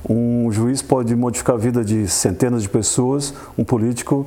Um 0.08 0.50
juiz 0.50 0.80
pode 0.80 1.14
modificar 1.14 1.56
a 1.56 1.58
vida 1.58 1.84
de 1.84 2.08
centenas 2.08 2.62
de 2.62 2.68
pessoas, 2.68 3.34
um 3.56 3.64
político 3.64 4.26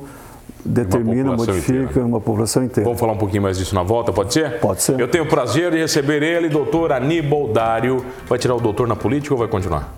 determina, 0.64 1.30
uma 1.30 1.36
modifica 1.36 1.82
inteira. 1.82 2.04
uma 2.04 2.20
população 2.20 2.64
inteira. 2.64 2.84
Vamos 2.84 3.00
falar 3.00 3.12
um 3.12 3.18
pouquinho 3.18 3.42
mais 3.42 3.58
disso 3.58 3.74
na 3.74 3.82
volta, 3.82 4.12
pode 4.12 4.32
ser? 4.32 4.58
Pode 4.60 4.82
ser. 4.82 4.98
Eu 4.98 5.08
tenho 5.08 5.24
o 5.24 5.26
prazer 5.26 5.70
de 5.70 5.78
receber 5.78 6.22
ele, 6.22 6.48
doutor 6.48 6.92
Aníbal 6.92 7.48
Dário. 7.52 8.04
Vai 8.26 8.38
tirar 8.38 8.54
o 8.54 8.60
doutor 8.60 8.86
na 8.86 8.96
política 8.96 9.34
ou 9.34 9.38
vai 9.38 9.48
continuar? 9.48 9.97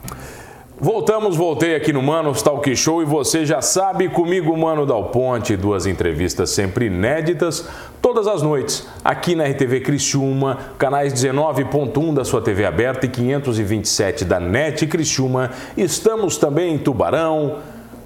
Voltamos, 0.82 1.36
voltei 1.36 1.74
aqui 1.74 1.92
no 1.92 2.00
Manos 2.00 2.40
Talk 2.40 2.74
Show 2.74 3.02
e 3.02 3.04
você 3.04 3.44
já 3.44 3.60
sabe, 3.60 4.08
comigo, 4.08 4.56
Mano 4.56 4.86
Dal 4.86 5.10
Ponte, 5.10 5.54
duas 5.54 5.84
entrevistas 5.84 6.48
sempre 6.48 6.86
inéditas, 6.86 7.68
todas 8.00 8.26
as 8.26 8.40
noites, 8.40 8.88
aqui 9.04 9.34
na 9.34 9.44
RTV 9.44 9.80
Criciúma, 9.80 10.56
canais 10.78 11.12
19.1 11.12 12.14
da 12.14 12.24
sua 12.24 12.40
TV 12.40 12.64
aberta 12.64 13.04
e 13.04 13.10
527 13.10 14.24
da 14.24 14.40
NET 14.40 14.86
Criciúma. 14.86 15.50
Estamos 15.76 16.38
também 16.38 16.76
em 16.76 16.78
Tubarão, 16.78 17.58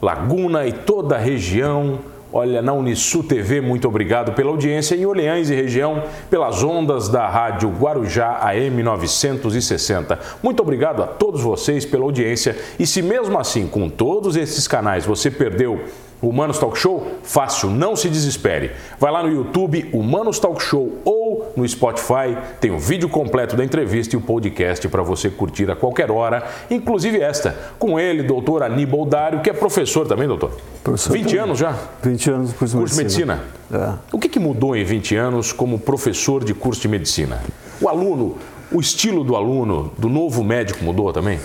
Laguna 0.03 0.67
e 0.67 0.73
toda 0.73 1.15
a 1.15 1.19
região 1.19 2.01
Olha, 2.37 2.61
na 2.61 2.73
Unisu 2.73 3.23
TV, 3.23 3.61
muito 3.61 3.87
obrigado 3.87 4.33
pela 4.33 4.51
audiência 4.51 4.97
em 4.97 5.07
Orleans 5.07 5.51
e 5.51 5.55
região, 5.55 6.03
pelas 6.29 6.65
ondas 6.65 7.09
da 7.09 7.29
rádio 7.29 7.69
Guarujá 7.69 8.41
AM 8.41 8.83
960. 8.83 10.19
Muito 10.43 10.61
obrigado 10.61 11.01
a 11.01 11.07
todos 11.07 11.43
vocês 11.43 11.87
pela 11.87 12.03
audiência. 12.03 12.57
E 12.77 12.89
se 12.89 13.01
mesmo 13.03 13.39
assim, 13.39 13.69
com 13.69 13.89
todos 13.89 14.35
esses 14.35 14.67
canais, 14.67 15.07
você 15.07 15.31
perdeu 15.31 15.85
Humanos 16.21 16.59
Talk 16.59 16.77
Show? 16.77 17.07
Fácil, 17.23 17.71
não 17.71 17.95
se 17.95 18.09
desespere. 18.09 18.73
Vai 18.99 19.13
lá 19.13 19.23
no 19.23 19.31
YouTube, 19.31 19.89
Humanos 19.93 20.41
Talk 20.41 20.61
Show 20.61 20.99
ou 21.05 21.24
no 21.57 21.67
Spotify, 21.69 22.37
tem 22.61 22.71
o 22.71 22.79
vídeo 22.79 23.09
completo 23.09 23.57
da 23.57 23.65
entrevista 23.65 24.15
e 24.15 24.19
o 24.19 24.21
podcast 24.21 24.89
para 24.89 25.03
você 25.03 25.31
curtir 25.31 25.71
a 25.71 25.77
qualquer 25.77 26.11
hora, 26.11 26.45
inclusive 26.71 27.21
esta, 27.21 27.57
com 27.79 27.99
ele, 27.99 28.23
doutor 28.23 28.63
Aníbal 28.63 29.05
Dário, 29.07 29.41
que 29.41 29.51
é 29.51 29.53
professor 29.53 30.07
também, 30.07 30.27
doutor. 30.27 30.53
Professor 30.83 31.13
20 31.13 31.25
também. 31.25 31.39
anos 31.41 31.59
já? 31.59 31.77
20 32.03 32.31
anos 32.31 32.49
de 32.51 32.55
curso, 32.55 32.77
curso 32.77 32.95
de 32.95 33.03
medicina. 33.03 33.35
medicina. 33.71 33.99
É. 34.11 34.17
O 34.17 34.19
que, 34.19 34.29
que 34.29 34.39
mudou 34.39 34.77
em 34.77 34.85
20 34.85 35.17
anos 35.17 35.53
como 35.53 35.79
professor 35.79 36.45
de 36.45 36.55
curso 36.55 36.83
de 36.83 36.89
medicina? 36.89 37.41
O 37.81 37.89
aluno, 37.89 38.37
o 38.73 38.81
estilo 38.81 39.25
do 39.25 39.37
aluno, 39.37 39.93
do 39.97 40.09
novo 40.09 40.43
médico 40.43 40.85
mudou 40.85 41.13
também? 41.13 41.39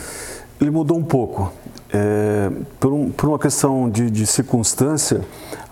Ele 0.60 0.72
mudou 0.72 0.98
um 0.98 1.04
pouco. 1.04 1.54
É, 1.92 2.52
por, 2.80 2.94
um, 2.94 3.10
por, 3.10 3.30
uma 3.30 3.40
questão 3.40 3.90
de, 3.90 4.12
de 4.12 4.28
circunstância, 4.28 5.22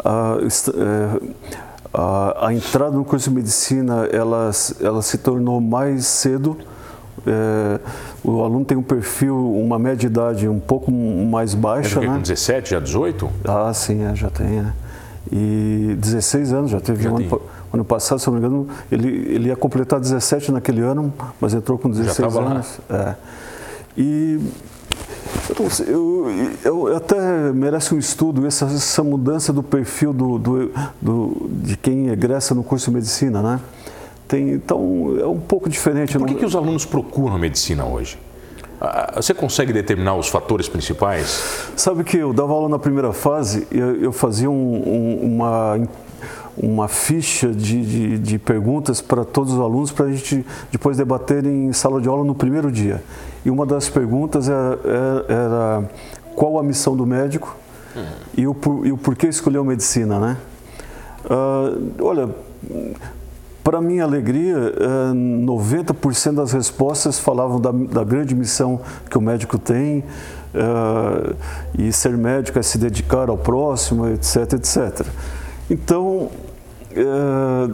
a, 0.04 0.38
é, 0.40 1.58
a, 1.94 2.48
a, 2.48 2.54
entrada 2.54 2.96
no 2.96 3.06
curso 3.06 3.30
de 3.30 3.36
medicina 3.36 4.08
ela, 4.12 4.52
ela 4.82 5.02
se 5.02 5.18
tornou 5.18 5.60
mais 5.62 6.06
cedo. 6.06 6.58
É, 7.26 7.80
o 8.24 8.44
aluno 8.44 8.64
tem 8.64 8.78
um 8.78 8.84
perfil, 8.84 9.36
uma 9.36 9.78
média 9.78 9.98
de 9.98 10.08
idade 10.08 10.48
um 10.48 10.60
pouco 10.60 10.92
mais 10.92 11.54
baixa. 11.54 12.00
Né? 12.00 12.08
Com 12.08 12.22
17, 12.22 12.72
já 12.72 12.80
18? 12.80 13.30
Ah, 13.46 13.74
sim, 13.74 14.04
é, 14.04 14.16
já 14.16 14.30
tem. 14.30 14.60
É. 14.60 14.74
E 15.32 15.96
16 16.00 16.54
anos, 16.54 16.72
já 16.72 16.80
teve 16.80 17.04
já 17.04 17.12
um 17.12 17.18
ano, 17.18 17.42
ano, 17.74 17.86
passado, 17.86 18.20
se 18.20 18.28
não 18.28 18.34
me 18.34 18.40
engano, 18.40 18.68
ele, 18.92 19.08
ele 19.08 19.50
ia 19.50 19.56
completar 19.56 20.00
17 20.00 20.52
naquele 20.52 20.82
ano, 20.82 21.14
mas 21.42 21.54
entrou 21.54 21.78
com 21.78 21.90
16 21.90 22.34
já 22.34 22.40
anos. 22.40 22.80
Lá. 22.90 23.18
É. 25.50 25.84
E 25.84 25.92
eu, 25.92 26.32
eu, 26.64 26.88
eu, 26.90 26.98
até 26.98 27.52
merece 27.54 27.94
um 27.94 27.98
estudo 27.98 28.46
essa, 28.46 28.66
essa 28.66 29.04
mudança 29.04 29.54
do 29.54 29.64
perfil 29.64 30.14
do, 30.14 30.38
do, 30.38 30.72
do, 31.02 31.50
de 31.52 31.78
quem 31.78 32.10
egressa 32.10 32.54
no 32.54 32.64
curso 32.64 32.90
de 32.90 32.96
medicina, 32.96 33.42
né? 33.42 33.60
Tem, 34.28 34.52
então 34.52 35.16
é 35.20 35.26
um 35.26 35.40
pouco 35.40 35.70
diferente. 35.70 36.18
Por 36.18 36.28
que, 36.28 36.34
não... 36.34 36.40
que 36.40 36.46
os 36.46 36.56
alunos 36.56 36.86
procuram 36.86 37.38
medicina 37.38 37.86
hoje? 37.86 38.20
Ah, 38.80 39.14
você 39.16 39.34
consegue 39.34 39.74
determinar 39.74 40.16
os 40.16 40.28
fatores 40.28 40.68
principais? 40.68 41.72
Sabe 41.76 42.04
que 42.04 42.18
eu 42.18 42.34
dava 42.34 42.54
aula 42.54 42.70
na 42.70 42.78
primeira 42.78 43.12
fase, 43.12 43.68
eu, 43.72 44.04
eu 44.04 44.12
fazia 44.12 44.50
um, 44.50 44.54
um, 44.54 45.36
uma 45.36 45.80
uma 46.58 46.88
ficha 46.88 47.50
de, 47.50 47.86
de, 47.86 48.18
de 48.18 48.40
perguntas 48.40 49.00
para 49.00 49.24
todos 49.24 49.54
os 49.54 49.60
alunos 49.60 49.92
para 49.92 50.06
a 50.06 50.12
gente 50.12 50.46
depois 50.72 50.98
debater 50.98 51.46
em 51.46 51.72
sala 51.72 52.02
de 52.02 52.08
aula 52.08 52.24
no 52.24 52.34
primeiro 52.34 52.72
dia. 52.72 53.04
E 53.46 53.50
uma 53.50 53.66
das 53.66 53.88
perguntas 53.90 54.50
era, 54.50 54.80
era, 54.84 55.26
era 55.28 55.90
qual 56.36 56.58
a 56.58 56.64
missão 56.64 56.96
do 56.96 57.06
médico 57.06 57.56
uhum. 57.96 58.04
e, 58.36 58.48
o, 58.48 58.56
e 58.86 58.92
o 58.92 58.98
porquê 58.98 59.28
escolheu 59.28 59.64
medicina, 59.64 60.20
né? 60.20 60.38
Uh, 61.26 62.04
olha, 62.04 62.30
para 63.64 63.82
minha 63.82 64.04
alegria, 64.04 64.56
90% 65.14 66.36
das 66.36 66.54
respostas 66.54 67.20
falavam 67.20 67.60
da, 67.60 67.72
da, 67.72 68.04
grande 68.04 68.34
missão 68.34 68.80
que 69.10 69.18
o 69.18 69.22
médico 69.22 69.58
tem, 69.60 70.06
uh, 70.56 71.36
e 71.78 71.92
ser 71.92 72.16
médico 72.16 72.58
é 72.58 72.62
se 72.62 72.78
dedicar 72.78 73.30
ao 73.30 73.38
próximo, 73.38 74.08
etc, 74.08 74.54
etc. 74.54 75.06
Então, 75.70 76.30
é, 76.96 77.70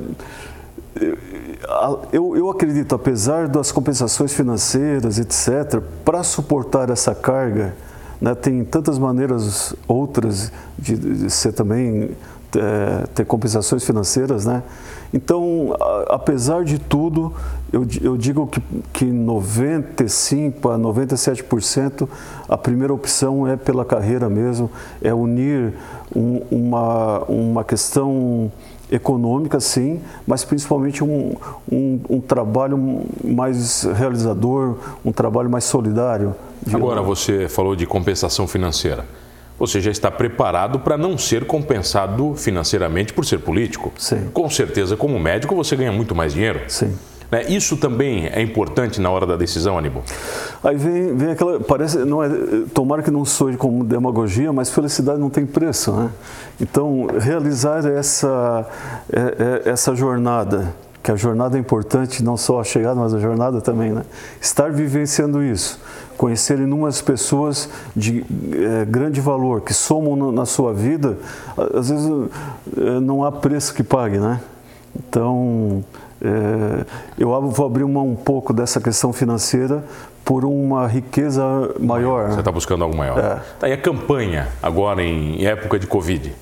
eu, 2.12 2.36
eu 2.36 2.50
acredito, 2.50 2.94
apesar 2.94 3.48
das 3.48 3.72
compensações 3.72 4.34
financeiras, 4.34 5.20
etc., 5.20 5.82
para 6.04 6.24
suportar 6.24 6.90
essa 6.90 7.14
carga, 7.16 7.76
né, 8.20 8.34
tem 8.36 8.64
tantas 8.64 8.98
maneiras 8.98 9.76
outras 9.88 10.52
de, 10.78 10.96
de 10.96 11.30
ser 11.30 11.52
também 11.54 12.12
é, 12.56 13.08
ter 13.14 13.26
compensações 13.26 13.84
financeiras, 13.84 14.46
né? 14.46 14.64
Então, 15.14 15.76
a, 15.80 16.16
apesar 16.16 16.64
de 16.64 16.80
tudo, 16.80 17.34
eu, 17.72 17.86
eu 18.02 18.18
digo 18.18 18.48
que, 18.48 18.62
que 18.92 19.06
95 19.06 20.70
a 20.70 20.78
97% 20.78 22.08
a 22.50 22.58
primeira 22.58 22.94
opção 22.94 23.48
é 23.48 23.56
pela 23.56 23.86
carreira 23.86 24.28
mesmo, 24.30 24.72
é 25.02 25.14
unir 25.14 25.74
um, 26.16 26.42
uma, 26.50 27.20
uma 27.26 27.64
questão 27.64 28.52
econômica, 28.92 29.60
sim, 29.60 30.02
mas 30.28 30.44
principalmente 30.44 31.04
um, 31.04 31.36
um, 31.72 32.00
um, 32.10 32.22
trabalho 32.22 33.06
mais 33.24 33.84
realizador, 33.84 34.78
um 35.04 35.12
trabalho 35.12 35.50
mais 35.50 35.64
solidário. 35.64 36.36
Agora, 36.72 37.02
você 37.02 37.50
falou 37.50 37.76
de 37.76 37.86
compensação 37.86 38.48
financeira. 38.48 39.06
Você 39.64 39.80
já 39.80 39.90
está 39.90 40.12
preparado 40.12 40.80
para 40.80 40.98
não 40.98 41.18
ser 41.18 41.46
compensado 41.46 42.36
financeiramente 42.36 43.14
por 43.14 43.24
ser 43.24 43.40
político. 43.40 43.94
Sim. 43.98 44.30
Com 44.34 44.50
certeza, 44.50 44.98
como 44.98 45.18
médico, 45.18 45.56
você 45.56 45.74
ganha 45.74 45.92
muito 45.92 46.14
mais 46.14 46.34
dinheiro. 46.34 46.60
Sim. 46.68 46.94
Né? 47.32 47.46
Isso 47.48 47.78
também 47.78 48.28
é 48.28 48.42
importante 48.42 49.00
na 49.00 49.10
hora 49.10 49.26
da 49.26 49.38
decisão, 49.38 49.78
Aníbal? 49.78 50.04
Aí 50.62 50.76
vem, 50.76 51.16
vem 51.16 51.32
aquela. 51.32 51.62
Parece. 51.62 52.00
Não 52.00 52.22
é, 52.22 52.30
tomara 52.74 53.02
que 53.02 53.10
não 53.10 53.24
soe 53.24 53.56
como 53.56 53.86
demagogia, 53.86 54.52
mas 54.52 54.70
felicidade 54.70 55.18
não 55.18 55.30
tem 55.30 55.46
preço. 55.46 55.94
Né? 55.94 56.10
Então, 56.60 57.08
realizar 57.18 57.86
essa, 57.86 58.68
é, 59.10 59.20
é, 59.66 59.70
essa 59.72 59.96
jornada, 59.96 60.76
que 61.04 61.12
a 61.12 61.16
jornada 61.16 61.58
é 61.58 61.60
importante, 61.60 62.24
não 62.24 62.38
só 62.38 62.62
a 62.62 62.64
chegada, 62.64 63.00
mas 63.00 63.14
a 63.14 63.20
jornada 63.20 63.60
também, 63.60 63.92
né? 63.92 64.04
Estar 64.42 64.72
vivenciando 64.72 65.44
isso 65.44 65.80
conhecer 66.18 66.60
inúmeras 66.60 67.02
pessoas 67.02 67.70
de 67.96 68.24
é, 68.54 68.86
grande 68.86 69.20
valor, 69.20 69.62
que 69.62 69.74
somam 69.74 70.32
na 70.32 70.46
sua 70.46 70.74
vida, 70.74 71.18
às 71.74 71.90
vezes 71.90 72.10
é, 72.78 73.00
não 73.00 73.24
há 73.24 73.32
preço 73.32 73.74
que 73.74 73.84
pague, 73.84 74.18
né? 74.18 74.40
Então, 74.96 75.84
é, 76.22 76.86
eu 77.18 77.28
vou 77.50 77.66
abrir 77.66 77.84
uma, 77.84 78.02
um 78.02 78.16
pouco 78.16 78.54
dessa 78.54 78.80
questão 78.80 79.12
financeira 79.12 79.84
por 80.24 80.46
uma 80.46 80.88
riqueza 80.88 81.44
maior. 81.80 82.30
Você 82.30 82.40
está 82.40 82.52
buscando 82.52 82.84
algo 82.84 82.96
maior. 82.96 83.18
É. 83.18 83.42
Tá, 83.60 83.68
e 83.68 83.74
a 83.74 83.78
campanha, 83.78 84.48
agora 84.62 85.04
em 85.04 85.46
época 85.46 85.80
de 85.80 85.88
Covid? 85.88 86.34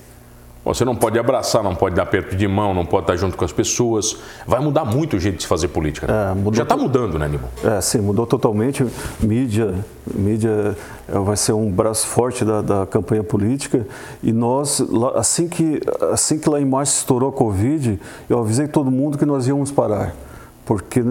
Você 0.63 0.85
não 0.85 0.95
pode 0.95 1.17
abraçar, 1.17 1.63
não 1.63 1.73
pode 1.73 1.95
dar 1.95 2.05
perto 2.05 2.35
de 2.35 2.47
mão, 2.47 2.71
não 2.71 2.85
pode 2.85 3.03
estar 3.03 3.15
junto 3.15 3.35
com 3.35 3.43
as 3.43 3.51
pessoas. 3.51 4.17
Vai 4.45 4.59
mudar 4.59 4.85
muito 4.85 5.17
o 5.17 5.19
jeito 5.19 5.37
de 5.37 5.43
se 5.43 5.49
fazer 5.49 5.69
política. 5.69 6.05
Né? 6.05 6.13
É, 6.13 6.55
Já 6.55 6.63
está 6.63 6.77
mudando, 6.77 7.17
né, 7.17 7.27
Nibon? 7.27 7.47
É, 7.63 7.81
sim, 7.81 7.99
mudou 7.99 8.27
totalmente. 8.27 8.85
Mídia, 9.19 9.73
mídia 10.13 10.77
é, 11.09 11.17
vai 11.17 11.35
ser 11.35 11.53
um 11.53 11.71
braço 11.71 12.05
forte 12.05 12.45
da, 12.45 12.61
da 12.61 12.85
campanha 12.85 13.23
política. 13.23 13.87
E 14.21 14.31
nós, 14.31 14.83
assim 15.15 15.47
que, 15.47 15.81
assim 16.11 16.37
que 16.37 16.47
lá 16.47 16.61
em 16.61 16.65
março 16.65 16.99
estourou 16.99 17.29
a 17.29 17.33
Covid, 17.33 17.99
eu 18.29 18.37
avisei 18.37 18.67
todo 18.67 18.91
mundo 18.91 19.17
que 19.17 19.25
nós 19.25 19.47
íamos 19.47 19.71
parar. 19.71 20.13
Porque 20.63 21.03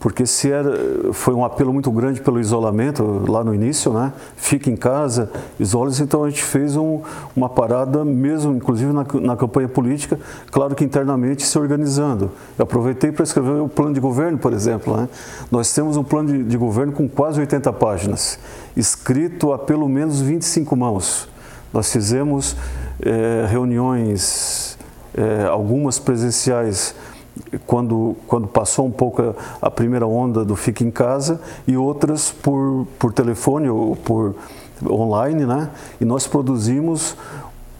porque 0.00 0.24
se 0.26 0.50
era, 0.50 1.12
foi 1.12 1.34
um 1.34 1.44
apelo 1.44 1.72
muito 1.72 1.90
grande 1.90 2.20
pelo 2.20 2.38
isolamento 2.38 3.24
lá 3.28 3.42
no 3.42 3.52
início, 3.52 3.92
né? 3.92 4.12
Fique 4.36 4.70
em 4.70 4.76
casa, 4.76 5.30
isole-se. 5.58 6.02
Então 6.02 6.22
a 6.22 6.30
gente 6.30 6.42
fez 6.42 6.76
um, 6.76 7.00
uma 7.34 7.48
parada 7.48 8.04
mesmo, 8.04 8.54
inclusive 8.54 8.92
na, 8.92 9.04
na, 9.20 9.36
campanha 9.36 9.68
política, 9.68 10.18
claro 10.52 10.74
que 10.74 10.84
internamente 10.84 11.44
se 11.44 11.58
organizando. 11.58 12.30
Eu 12.56 12.62
aproveitei 12.62 13.10
para 13.10 13.24
escrever 13.24 13.60
o 13.60 13.68
plano 13.68 13.92
de 13.92 14.00
governo, 14.00 14.38
por 14.38 14.52
exemplo. 14.52 14.96
Né? 14.96 15.08
Nós 15.50 15.72
temos 15.74 15.96
um 15.96 16.04
plano 16.04 16.28
de, 16.28 16.44
de 16.44 16.56
governo 16.56 16.92
com 16.92 17.08
quase 17.08 17.40
80 17.40 17.72
páginas, 17.72 18.38
escrito 18.76 19.52
a 19.52 19.58
pelo 19.58 19.88
menos 19.88 20.20
25 20.20 20.76
mãos. 20.76 21.28
Nós 21.72 21.90
fizemos 21.92 22.56
é, 23.02 23.46
reuniões, 23.48 24.78
é, 25.14 25.44
algumas 25.46 25.98
presenciais 25.98 26.94
quando, 27.66 28.16
quando 28.26 28.46
passou 28.46 28.86
um 28.86 28.90
pouco 28.90 29.22
a, 29.22 29.34
a, 29.66 29.70
primeira 29.70 30.06
onda 30.06 30.44
do 30.44 30.56
Fique 30.56 30.84
em 30.84 30.90
Casa 30.90 31.40
e 31.66 31.76
outras 31.76 32.30
por, 32.30 32.86
por 32.98 33.12
telefone 33.12 33.68
ou 33.68 33.96
por 33.96 34.34
online, 34.88 35.44
né? 35.44 35.70
E 36.00 36.04
nós 36.04 36.26
produzimos 36.26 37.16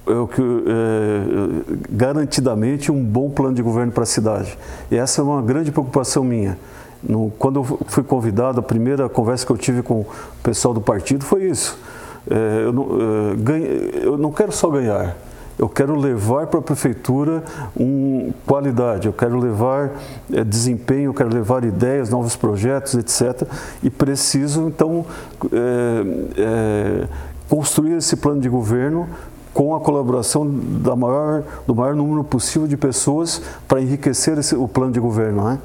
eu, 0.07 0.29
é, 0.67 1.75
garantidamente 1.91 2.91
um 2.91 3.03
bom 3.03 3.31
plano 3.31 3.55
de 3.55 3.63
governo 3.63 3.93
para 3.93 4.03
a 4.03 4.07
cidade. 4.07 4.59
E 4.91 4.97
essa 4.97 5.21
é 5.21 5.25
uma 5.25 5.43
grande 5.43 5.71
preocupação 5.71 6.25
minha. 6.25 6.59
No, 7.03 7.31
quando 7.39 7.61
eu 7.61 7.79
fui 7.87 8.03
convidado, 8.03 8.59
a 8.59 8.63
primeira 8.63 9.09
conversa 9.09 9.47
que 9.47 9.53
eu 9.53 9.57
tive 9.57 9.83
com 9.83 10.01
o 10.01 10.07
pessoal 10.43 10.75
do 10.75 10.81
partido 10.81 11.25
foi 11.25 11.45
isso. 11.45 11.79
É, 12.29 12.65
eu, 12.65 12.73
não, 12.73 12.89
é, 13.01 14.05
eu 14.05 14.19
não 14.19 14.33
quero 14.33 14.53
só 14.53 14.69
ganhar, 14.69 15.17
eu 15.59 15.69
quero 15.69 15.97
levar 15.97 16.47
para 16.47 16.61
a 16.61 16.63
prefeitura 16.63 17.43
um, 17.79 18.33
qualidade, 18.47 19.09
eu 19.09 19.13
quero 19.13 19.39
levar 19.39 19.91
é, 20.33 20.45
desempenho, 20.45 21.11
eu 21.11 21.15
quero 21.15 21.35
levar 21.35 21.65
ideias, 21.65 22.09
novos 22.11 22.37
projetos, 22.37 22.95
etc. 22.95 23.43
E 23.83 23.91
preciso, 23.91 24.69
então, 24.69 25.05
é, 25.53 26.05
é, 26.37 27.09
construir 27.49 27.95
esse 27.95 28.17
plano 28.17 28.41
de 28.41 28.49
governo 28.49 29.09
com 29.53 29.75
a 29.75 29.81
colaboração 29.81 30.49
da 30.49 30.95
maior, 30.95 31.43
do 31.67 31.75
maior 31.75 31.97
número 31.97 32.23
possível 32.23 32.69
de 32.69 32.77
pessoas 32.77 33.43
para 33.67 33.81
enriquecer 33.81 34.39
esse, 34.39 34.55
o 34.55 34.69
plano 34.69 34.93
de 34.93 35.01
governo. 35.01 35.43
Né? 35.43 35.59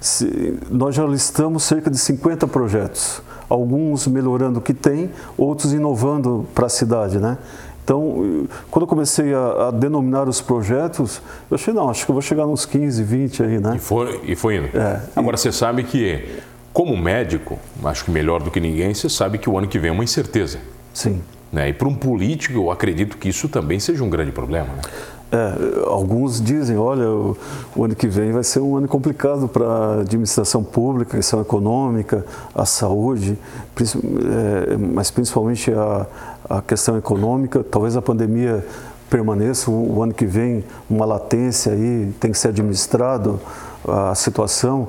Se, 0.00 0.58
nós 0.70 0.94
já 0.94 1.04
listamos 1.04 1.64
cerca 1.64 1.90
de 1.90 1.98
50 1.98 2.46
projetos, 2.46 3.20
alguns 3.50 4.06
melhorando 4.06 4.60
o 4.60 4.62
que 4.62 4.72
tem, 4.72 5.10
outros 5.36 5.74
inovando 5.74 6.46
para 6.54 6.64
a 6.64 6.70
cidade. 6.70 7.18
Né? 7.18 7.36
Então, 7.86 8.48
quando 8.68 8.82
eu 8.82 8.86
comecei 8.88 9.32
a, 9.32 9.68
a, 9.68 9.70
denominar 9.70 10.28
os 10.28 10.40
projetos, 10.40 11.22
eu 11.48 11.54
achei, 11.54 11.72
não, 11.72 11.88
acho 11.88 12.04
que 12.04 12.10
eu 12.10 12.14
vou 12.14 12.20
chegar 12.20 12.44
nos 12.44 12.66
15, 12.66 13.00
20 13.00 13.42
aí, 13.44 13.58
né? 13.60 13.74
E 13.76 13.78
foi, 13.78 14.20
e 14.24 14.34
foi 14.34 14.56
indo. 14.56 14.76
É, 14.76 15.02
Agora, 15.14 15.36
e... 15.36 15.38
você 15.38 15.52
sabe 15.52 15.84
que, 15.84 16.40
como 16.72 16.96
médico, 16.96 17.56
acho 17.84 18.04
que 18.04 18.10
melhor 18.10 18.42
do 18.42 18.50
que 18.50 18.58
ninguém, 18.58 18.92
você 18.92 19.08
sabe 19.08 19.38
que 19.38 19.48
o 19.48 19.56
ano 19.56 19.68
que 19.68 19.78
vem 19.78 19.90
é 19.90 19.92
uma 19.92 20.02
incerteza. 20.02 20.58
Sim. 20.92 21.22
Né? 21.52 21.68
E 21.68 21.72
para 21.72 21.86
um 21.86 21.94
político, 21.94 22.54
eu 22.54 22.72
acredito 22.72 23.16
que 23.18 23.28
isso 23.28 23.48
também 23.48 23.78
seja 23.78 24.02
um 24.02 24.10
grande 24.10 24.32
problema. 24.32 24.66
Né? 24.66 24.82
É, 25.30 25.84
alguns 25.86 26.40
dizem, 26.40 26.76
olha, 26.76 27.08
o, 27.08 27.36
o, 27.74 27.84
ano 27.84 27.96
que 27.96 28.06
vem 28.06 28.30
vai 28.30 28.44
ser 28.44 28.60
um 28.60 28.76
ano 28.76 28.86
complicado 28.86 29.48
para 29.48 29.64
a 29.64 30.00
administração 30.00 30.62
pública, 30.62 31.14
a 31.14 31.16
questão 31.16 31.40
econômica, 31.40 32.24
a 32.54 32.64
saúde, 32.64 33.36
é, 33.76 34.76
mas 34.76 35.10
principalmente 35.10 35.72
a, 35.72 36.06
a 36.48 36.62
questão 36.62 36.96
econômica. 36.96 37.64
Talvez 37.64 37.96
a 37.96 38.02
pandemia 38.02 38.64
permaneça 39.10 39.70
o, 39.70 40.02
ano 40.02 40.12
que 40.12 40.26
vem, 40.26 40.64
uma 40.90 41.04
latência 41.04 41.72
aí, 41.72 42.12
tem 42.20 42.32
que 42.32 42.38
ser 42.38 42.48
administrado 42.48 43.40
a 43.86 44.14
situação, 44.14 44.88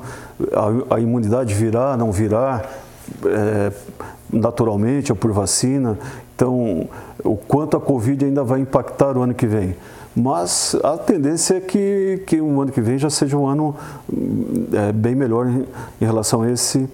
a, 0.90 0.96
a 0.96 1.00
imunidade 1.00 1.54
virá, 1.54 1.96
não 1.96 2.12
virá, 2.12 2.64
é, 3.26 3.72
naturalmente 4.32 5.12
ou 5.12 5.16
por 5.16 5.32
vacina. 5.32 5.98
Então, 6.36 6.88
o 7.24 7.36
quanto 7.36 7.78
a 7.78 7.80
Covid 7.80 8.26
ainda 8.26 8.44
vai 8.44 8.60
impactar 8.60 9.18
o 9.18 9.22
ano 9.22 9.34
que 9.34 9.48
vem. 9.48 9.76
Mas 10.16 10.76
a 10.84 10.98
tendência 10.98 11.58
é 11.58 11.60
que, 11.60 12.24
que 12.26 12.42
o 12.42 12.60
ano 12.60 12.72
que 12.72 12.82
vem 12.82 12.98
já 12.98 13.10
seja 13.10 13.38
um 13.38 13.46
ano 13.46 13.76
é, 14.74 14.92
bem 14.92 15.14
melhor 15.14 15.48
em, 15.48 15.66
em, 16.02 16.06
relação 16.06 16.42
a 16.42 16.52
esse, 16.52 16.90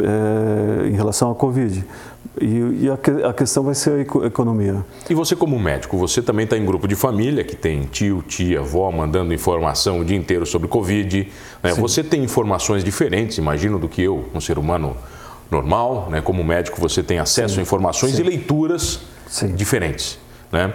é, 0.00 0.88
em 0.88 0.92
relação 0.92 1.30
à 1.30 1.34
Covid. 1.34 1.84
E, 2.42 2.84
e 2.84 2.88
a, 2.90 3.28
a, 3.28 3.32
questão 3.32 3.62
vai 3.62 3.74
ser 3.74 4.08
a 4.22 4.26
economia. 4.26 4.84
E 5.08 5.14
você, 5.14 5.36
como 5.36 5.58
médico, 5.58 5.96
você 5.96 6.20
também 6.20 6.44
está 6.44 6.58
em 6.58 6.64
grupo 6.64 6.88
de 6.88 6.96
família 6.96 7.44
que 7.44 7.54
tem 7.54 7.82
tio, 7.84 8.22
tia, 8.26 8.58
avó 8.60 8.90
mandando 8.90 9.32
informação 9.32 10.00
o 10.00 10.04
dia 10.04 10.16
inteiro 10.16 10.44
sobre 10.44 10.66
Covid. 10.66 11.28
Né? 11.62 11.72
Você 11.74 12.02
tem 12.02 12.22
informações 12.24 12.82
diferentes, 12.82 13.38
imagino, 13.38 13.78
do 13.78 13.88
que 13.88 14.02
eu, 14.02 14.24
um 14.34 14.40
ser 14.40 14.58
humano 14.58 14.96
normal. 15.50 16.08
Né? 16.10 16.20
Como 16.20 16.42
médico, 16.42 16.80
você 16.80 17.02
tem 17.02 17.20
acesso 17.20 17.54
Sim. 17.54 17.60
a 17.60 17.62
informações 17.62 18.16
Sim. 18.16 18.22
e 18.22 18.24
leituras 18.24 19.00
Sim. 19.28 19.54
diferentes. 19.54 20.18
Né? 20.50 20.72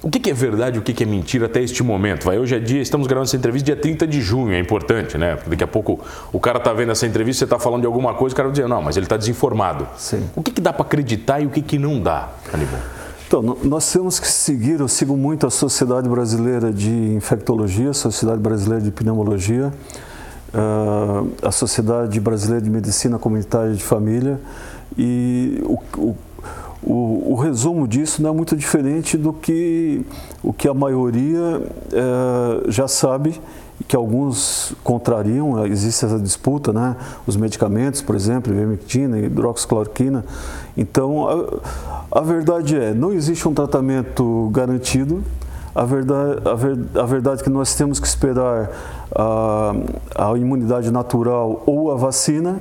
O 0.00 0.10
que, 0.10 0.30
é 0.30 0.32
verdade 0.32 0.76
e 0.76 0.78
o 0.78 0.82
que, 0.82 1.02
é 1.02 1.06
mentira 1.06 1.46
até 1.46 1.60
este 1.60 1.82
momento? 1.82 2.24
Vai, 2.24 2.38
hoje 2.38 2.54
é 2.54 2.60
dia, 2.60 2.80
estamos 2.80 3.08
gravando 3.08 3.26
essa 3.28 3.36
entrevista 3.36 3.66
dia 3.66 3.76
30 3.76 4.06
de 4.06 4.20
junho, 4.20 4.52
é 4.52 4.58
importante, 4.60 5.18
né? 5.18 5.34
Porque 5.34 5.50
daqui 5.50 5.64
a 5.64 5.66
pouco 5.66 5.98
o 6.32 6.38
cara 6.38 6.58
está 6.58 6.72
vendo 6.72 6.92
essa 6.92 7.04
entrevista, 7.04 7.40
você 7.40 7.44
está 7.44 7.58
falando 7.58 7.80
de 7.80 7.86
alguma 7.86 8.14
coisa, 8.14 8.32
o 8.32 8.36
cara 8.36 8.48
vai 8.48 8.52
dizer, 8.52 8.68
não, 8.68 8.80
mas 8.80 8.96
ele 8.96 9.06
está 9.06 9.16
desinformado. 9.16 9.88
Sim. 9.96 10.22
O 10.36 10.42
que, 10.42 10.52
que 10.52 10.60
dá 10.60 10.72
para 10.72 10.82
acreditar 10.84 11.40
e 11.40 11.46
o 11.46 11.50
que, 11.50 11.60
que 11.60 11.78
não 11.80 12.00
dá, 12.00 12.28
Aníbal? 12.52 12.78
Então, 13.26 13.42
nós 13.64 13.92
temos 13.92 14.20
que 14.20 14.28
seguir, 14.28 14.78
eu 14.78 14.86
sigo 14.86 15.16
muito 15.16 15.46
a 15.48 15.50
Sociedade 15.50 16.08
Brasileira 16.08 16.72
de 16.72 16.90
Infectologia, 16.90 17.90
a 17.90 17.94
Sociedade 17.94 18.40
Brasileira 18.40 18.82
de 18.82 18.92
Pneumologia, 18.92 19.72
uh, 20.54 21.28
a 21.42 21.50
Sociedade 21.50 22.20
Brasileira 22.20 22.62
de 22.64 22.70
Medicina 22.70 23.18
Comunitária 23.18 23.74
de 23.74 23.82
Família, 23.82 24.40
e 24.96 25.60
o, 25.64 25.78
o 25.98 26.16
o, 26.82 27.32
o, 27.32 27.34
resumo 27.34 27.88
disso 27.88 28.22
não 28.22 28.30
é 28.30 28.32
muito 28.32 28.56
diferente 28.56 29.16
do 29.16 29.32
que 29.32 30.04
o 30.42 30.52
que 30.52 30.68
a 30.68 30.74
maioria 30.74 31.60
é, 31.92 32.70
já 32.70 32.86
sabe 32.86 33.40
que 33.86 33.94
alguns 33.94 34.74
contrariam, 34.82 35.64
existe 35.66 36.04
essa 36.04 36.18
disputa, 36.18 36.72
né? 36.72 36.96
Os 37.26 37.36
medicamentos, 37.36 38.02
por 38.02 38.16
exemplo, 38.16 38.52
ivermectina, 38.52 39.18
hidroxicloroquina. 39.18 40.24
Então, 40.76 41.28
a, 42.10 42.18
a 42.18 42.20
verdade 42.20 42.76
é, 42.76 42.92
não 42.92 43.12
existe 43.12 43.46
um 43.46 43.54
tratamento 43.54 44.50
garantido. 44.52 45.22
A 45.74 45.84
verdade, 45.84 46.40
a, 46.44 46.54
ver, 46.54 46.78
a 46.94 47.04
verdade 47.04 47.40
é 47.40 47.44
que 47.44 47.50
nós 47.50 47.74
temos 47.74 48.00
que 48.00 48.06
esperar 48.06 48.70
a, 49.14 49.74
a 50.16 50.36
imunidade 50.36 50.90
natural 50.90 51.62
ou 51.64 51.92
a 51.92 51.94
vacina. 51.94 52.60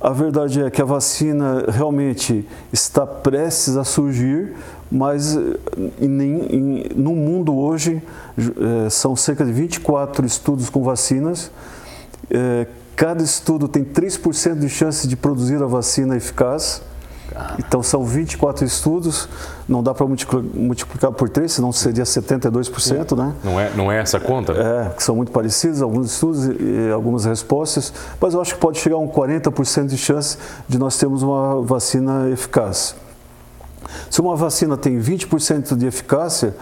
A 0.00 0.10
verdade 0.10 0.62
é 0.62 0.70
que 0.70 0.82
a 0.82 0.84
vacina 0.84 1.64
realmente 1.68 2.46
está 2.72 3.06
prestes 3.06 3.76
a 3.76 3.84
surgir, 3.84 4.54
mas 4.90 5.34
em, 6.00 6.22
em, 6.22 6.84
no 6.94 7.14
mundo 7.14 7.56
hoje 7.56 8.02
é, 8.36 8.90
são 8.90 9.16
cerca 9.16 9.44
de 9.44 9.52
24 9.52 10.26
estudos 10.26 10.68
com 10.68 10.82
vacinas. 10.82 11.50
É, 12.30 12.66
cada 12.94 13.22
estudo 13.22 13.68
tem 13.68 13.84
3% 13.84 14.58
de 14.58 14.68
chance 14.68 15.08
de 15.08 15.16
produzir 15.16 15.62
a 15.62 15.66
vacina 15.66 16.14
eficaz. 16.16 16.82
Então 17.58 17.82
são 17.82 18.04
24 18.04 18.64
estudos, 18.64 19.28
não 19.68 19.82
dá 19.82 19.92
para 19.92 20.06
multiplicar 20.06 21.12
por 21.12 21.28
3, 21.28 21.50
senão 21.50 21.72
seria 21.72 22.04
72%, 22.04 23.16
né? 23.16 23.34
Não 23.42 23.60
é, 23.60 23.70
não 23.74 23.92
é 23.92 23.98
essa 23.98 24.18
conta? 24.20 24.52
É, 24.52 24.90
que 24.90 25.02
são 25.02 25.16
muito 25.16 25.32
parecidos, 25.32 25.82
alguns 25.82 26.12
estudos 26.12 26.46
e 26.46 26.90
algumas 26.92 27.24
respostas, 27.24 27.92
mas 28.20 28.34
eu 28.34 28.40
acho 28.40 28.54
que 28.54 28.60
pode 28.60 28.78
chegar 28.78 28.96
a 28.96 29.00
um 29.00 29.08
40% 29.08 29.86
de 29.86 29.98
chance 29.98 30.38
de 30.68 30.78
nós 30.78 30.96
termos 30.96 31.22
uma 31.22 31.62
vacina 31.62 32.28
eficaz. 32.30 32.94
Se 34.10 34.20
uma 34.20 34.36
vacina 34.36 34.76
tem 34.76 34.98
20% 34.98 35.76
de 35.76 35.86
eficácia, 35.86 36.54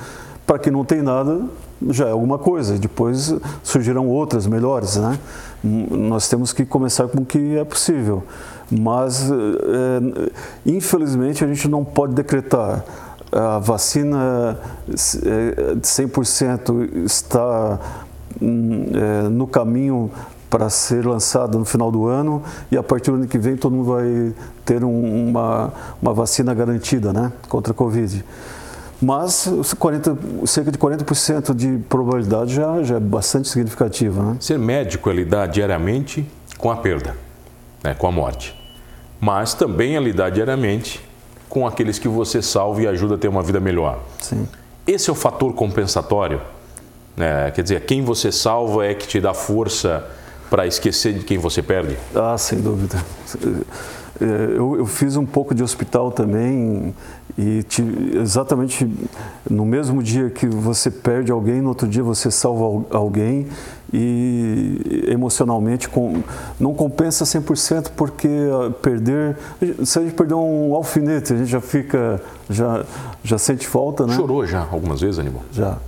para 0.46 0.58
quem 0.58 0.72
não 0.72 0.84
tem 0.84 1.02
nada, 1.02 1.42
já 1.88 2.06
é 2.06 2.10
alguma 2.10 2.38
coisa. 2.38 2.78
Depois 2.78 3.34
surgirão 3.62 4.08
outras 4.08 4.46
melhores, 4.46 4.96
né? 4.96 5.18
Nós 5.62 6.28
temos 6.28 6.52
que 6.52 6.64
começar 6.64 7.08
com 7.08 7.22
o 7.22 7.24
que 7.24 7.56
é 7.56 7.64
possível. 7.64 8.22
Mas, 8.70 9.30
é, 9.30 10.30
infelizmente, 10.66 11.44
a 11.44 11.46
gente 11.46 11.68
não 11.68 11.84
pode 11.84 12.14
decretar 12.14 12.84
a 13.32 13.58
vacina 13.58 14.58
de 14.86 14.94
100% 14.94 17.04
está 17.04 17.80
é, 18.40 19.28
no 19.28 19.46
caminho 19.46 20.10
para 20.48 20.70
ser 20.70 21.04
lançada 21.04 21.58
no 21.58 21.64
final 21.64 21.90
do 21.90 22.06
ano 22.06 22.42
e 22.70 22.76
a 22.76 22.82
partir 22.82 23.10
do 23.10 23.16
ano 23.16 23.26
que 23.26 23.38
vem 23.38 23.56
todo 23.56 23.74
mundo 23.74 23.86
vai 23.86 24.32
ter 24.64 24.84
um, 24.84 25.28
uma, 25.28 25.72
uma 26.00 26.14
vacina 26.14 26.54
garantida 26.54 27.12
né, 27.12 27.32
contra 27.48 27.72
a 27.72 27.74
Covid. 27.74 28.24
Mas 29.00 29.74
40, 29.78 30.16
cerca 30.46 30.70
de 30.70 30.78
40% 30.78 31.54
de 31.54 31.78
probabilidade 31.88 32.54
já, 32.54 32.82
já 32.82 32.96
é 32.96 33.00
bastante 33.00 33.48
significativa. 33.48 34.22
Né? 34.22 34.36
Ser 34.40 34.58
médico 34.58 35.10
é 35.10 35.12
lidar 35.12 35.46
diariamente 35.46 36.26
com 36.58 36.70
a 36.70 36.76
perda, 36.76 37.16
né, 37.82 37.94
com 37.94 38.06
a 38.06 38.12
morte. 38.12 38.54
Mas 39.20 39.54
também 39.54 39.96
é 39.96 40.00
lidar 40.00 40.30
diariamente 40.30 41.00
com 41.48 41.66
aqueles 41.66 41.98
que 41.98 42.08
você 42.08 42.42
salva 42.42 42.82
e 42.82 42.86
ajuda 42.86 43.14
a 43.14 43.18
ter 43.18 43.28
uma 43.28 43.42
vida 43.42 43.60
melhor. 43.60 44.00
Sim. 44.20 44.48
Esse 44.86 45.08
é 45.08 45.12
o 45.12 45.16
fator 45.16 45.52
compensatório. 45.54 46.40
Né? 47.16 47.50
Quer 47.52 47.62
dizer, 47.62 47.80
quem 47.86 48.02
você 48.02 48.32
salva 48.32 48.86
é 48.86 48.94
que 48.94 49.06
te 49.06 49.20
dá 49.20 49.32
força 49.32 50.04
para 50.50 50.66
esquecer 50.66 51.14
de 51.14 51.24
quem 51.24 51.38
você 51.38 51.62
perde? 51.62 51.96
Ah, 52.14 52.36
sem 52.36 52.60
dúvida. 52.60 53.02
É, 54.20 54.24
eu, 54.56 54.76
eu, 54.78 54.86
fiz 54.86 55.16
um 55.16 55.26
pouco 55.26 55.54
de 55.54 55.62
hospital 55.62 56.12
também 56.12 56.94
e 57.36 57.64
exatamente 58.20 58.88
no 59.50 59.64
mesmo 59.64 60.02
dia 60.02 60.30
que 60.30 60.46
você 60.46 60.90
perde 60.90 61.32
alguém, 61.32 61.60
no 61.60 61.70
outro 61.70 61.88
dia 61.88 62.02
você 62.02 62.30
salva 62.30 62.84
alguém 62.90 63.48
e 63.92 65.04
emocionalmente 65.08 65.88
com, 65.88 66.22
não 66.60 66.74
compensa 66.74 67.24
100% 67.24 67.90
porque 67.96 68.28
ah, 68.28 68.70
perder, 68.70 69.36
se 69.84 69.98
a 69.98 70.02
gente 70.02 70.14
perder 70.14 70.34
um 70.34 70.74
alfinete, 70.74 71.32
a 71.32 71.36
gente 71.36 71.50
já 71.50 71.60
fica, 71.60 72.20
já, 72.48 72.84
já 73.24 73.38
sente 73.38 73.66
falta, 73.66 74.06
né? 74.06 74.14
Chorou 74.14 74.46
já 74.46 74.66
algumas 74.70 75.00
vezes, 75.00 75.18
Aníbal? 75.18 75.42
Já. 75.52 75.78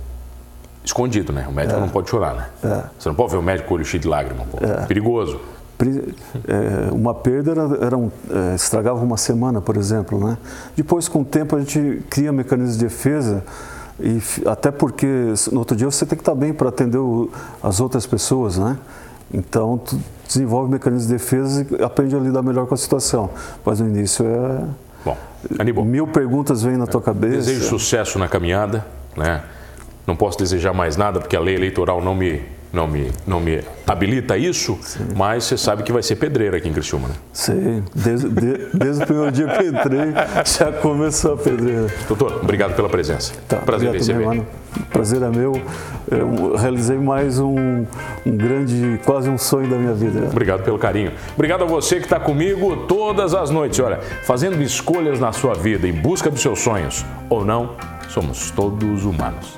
Escondido, 0.83 1.33
né? 1.33 1.45
O 1.49 1.51
médico 1.51 1.77
é. 1.77 1.81
não 1.81 1.89
pode 1.89 2.09
chorar, 2.09 2.33
né? 2.33 2.49
É. 2.63 2.83
Você 2.97 3.09
não 3.09 3.15
pode 3.15 3.31
ver 3.31 3.37
o 3.37 3.41
médico 3.41 3.67
com 3.67 3.73
o 3.73 3.77
olho 3.77 3.85
cheio 3.85 4.01
de 4.01 4.07
lágrimas, 4.07 4.47
pô. 4.47 4.57
É. 4.65 4.85
Perigoso. 4.85 5.39
É, 6.47 6.91
uma 6.91 7.13
perda 7.13 7.51
era, 7.51 7.85
era 7.85 7.97
um, 7.97 8.09
é, 8.31 8.55
estragava 8.55 8.99
uma 9.03 9.17
semana, 9.17 9.61
por 9.61 9.77
exemplo. 9.77 10.19
Né? 10.19 10.37
Depois, 10.75 11.07
com 11.07 11.21
o 11.21 11.25
tempo, 11.25 11.55
a 11.55 11.59
gente 11.59 12.01
cria 12.09 12.31
mecanismos 12.31 12.77
de 12.77 12.85
defesa, 12.85 13.43
e 13.99 14.19
até 14.47 14.71
porque 14.71 15.33
no 15.51 15.59
outro 15.59 15.75
dia 15.75 15.89
você 15.89 16.05
tem 16.05 16.17
que 16.17 16.21
estar 16.21 16.35
bem 16.35 16.53
para 16.53 16.69
atender 16.69 16.97
o, 16.97 17.29
as 17.61 17.79
outras 17.79 18.05
pessoas. 18.05 18.57
Né? 18.57 18.77
Então, 19.31 19.77
tu 19.77 19.99
desenvolve 20.27 20.71
mecanismos 20.71 21.07
de 21.07 21.13
defesa 21.13 21.65
e 21.69 21.83
aprende 21.83 22.15
a 22.15 22.19
lidar 22.19 22.41
melhor 22.41 22.65
com 22.65 22.73
a 22.73 22.77
situação. 22.77 23.29
Mas 23.63 23.79
no 23.79 23.87
início 23.87 24.25
é. 24.25 24.63
Bom, 25.05 25.17
Aníbal. 25.59 25.85
Mil 25.85 26.07
perguntas 26.07 26.63
vêm 26.63 26.77
na 26.77 26.87
tua 26.87 27.01
cabeça. 27.01 27.51
Desejo 27.51 27.65
sucesso 27.65 28.17
na 28.17 28.27
caminhada. 28.27 28.85
Né? 29.15 29.43
Não 30.05 30.15
posso 30.15 30.37
desejar 30.37 30.73
mais 30.73 30.95
nada 30.95 31.19
porque 31.19 31.35
a 31.35 31.39
lei 31.39 31.55
eleitoral 31.55 32.01
não 32.01 32.15
me 32.15 32.41
não 32.71 32.87
me, 32.87 33.11
não 33.25 33.39
me 33.39 33.61
habilita 33.85 34.37
isso, 34.37 34.77
Sim. 34.81 35.07
mas 35.15 35.45
você 35.45 35.57
sabe 35.57 35.83
que 35.83 35.91
vai 35.91 36.03
ser 36.03 36.17
pedreira 36.17 36.57
aqui 36.57 36.67
em 36.67 36.73
Criciúma, 36.73 37.07
né? 37.07 37.15
Sim, 37.31 37.83
desde, 37.95 38.29
de, 38.29 38.69
desde 38.73 39.03
o 39.03 39.05
primeiro 39.05 39.31
dia 39.31 39.47
que 39.47 39.63
entrei, 39.63 40.13
já 40.45 40.71
começou 40.71 41.33
a 41.33 41.37
pedreira. 41.37 41.87
Doutor, 42.07 42.39
obrigado 42.43 42.75
pela 42.75 42.89
presença. 42.89 43.33
Tá, 43.47 43.57
Prazer 43.57 43.91
receber. 43.91 44.23
Também, 44.23 44.39
mano. 44.39 44.47
Prazer 44.91 45.21
é 45.21 45.29
meu. 45.29 45.59
Eu 46.09 46.55
realizei 46.55 46.97
mais 46.97 47.39
um, 47.39 47.85
um 48.25 48.37
grande, 48.37 48.99
quase 49.05 49.29
um 49.29 49.37
sonho 49.37 49.69
da 49.69 49.77
minha 49.77 49.93
vida. 49.93 50.27
Obrigado 50.29 50.63
pelo 50.63 50.77
carinho. 50.77 51.11
Obrigado 51.33 51.63
a 51.63 51.67
você 51.67 51.97
que 51.97 52.03
está 52.03 52.19
comigo 52.19 52.85
todas 52.87 53.33
as 53.33 53.49
noites. 53.49 53.79
Olha, 53.79 53.99
fazendo 54.23 54.61
escolhas 54.61 55.19
na 55.19 55.31
sua 55.31 55.53
vida 55.53 55.87
em 55.87 55.93
busca 55.93 56.29
dos 56.29 56.41
seus 56.41 56.59
sonhos 56.59 57.05
ou 57.29 57.43
não, 57.43 57.75
somos 58.09 58.51
todos 58.51 59.05
humanos. 59.05 59.57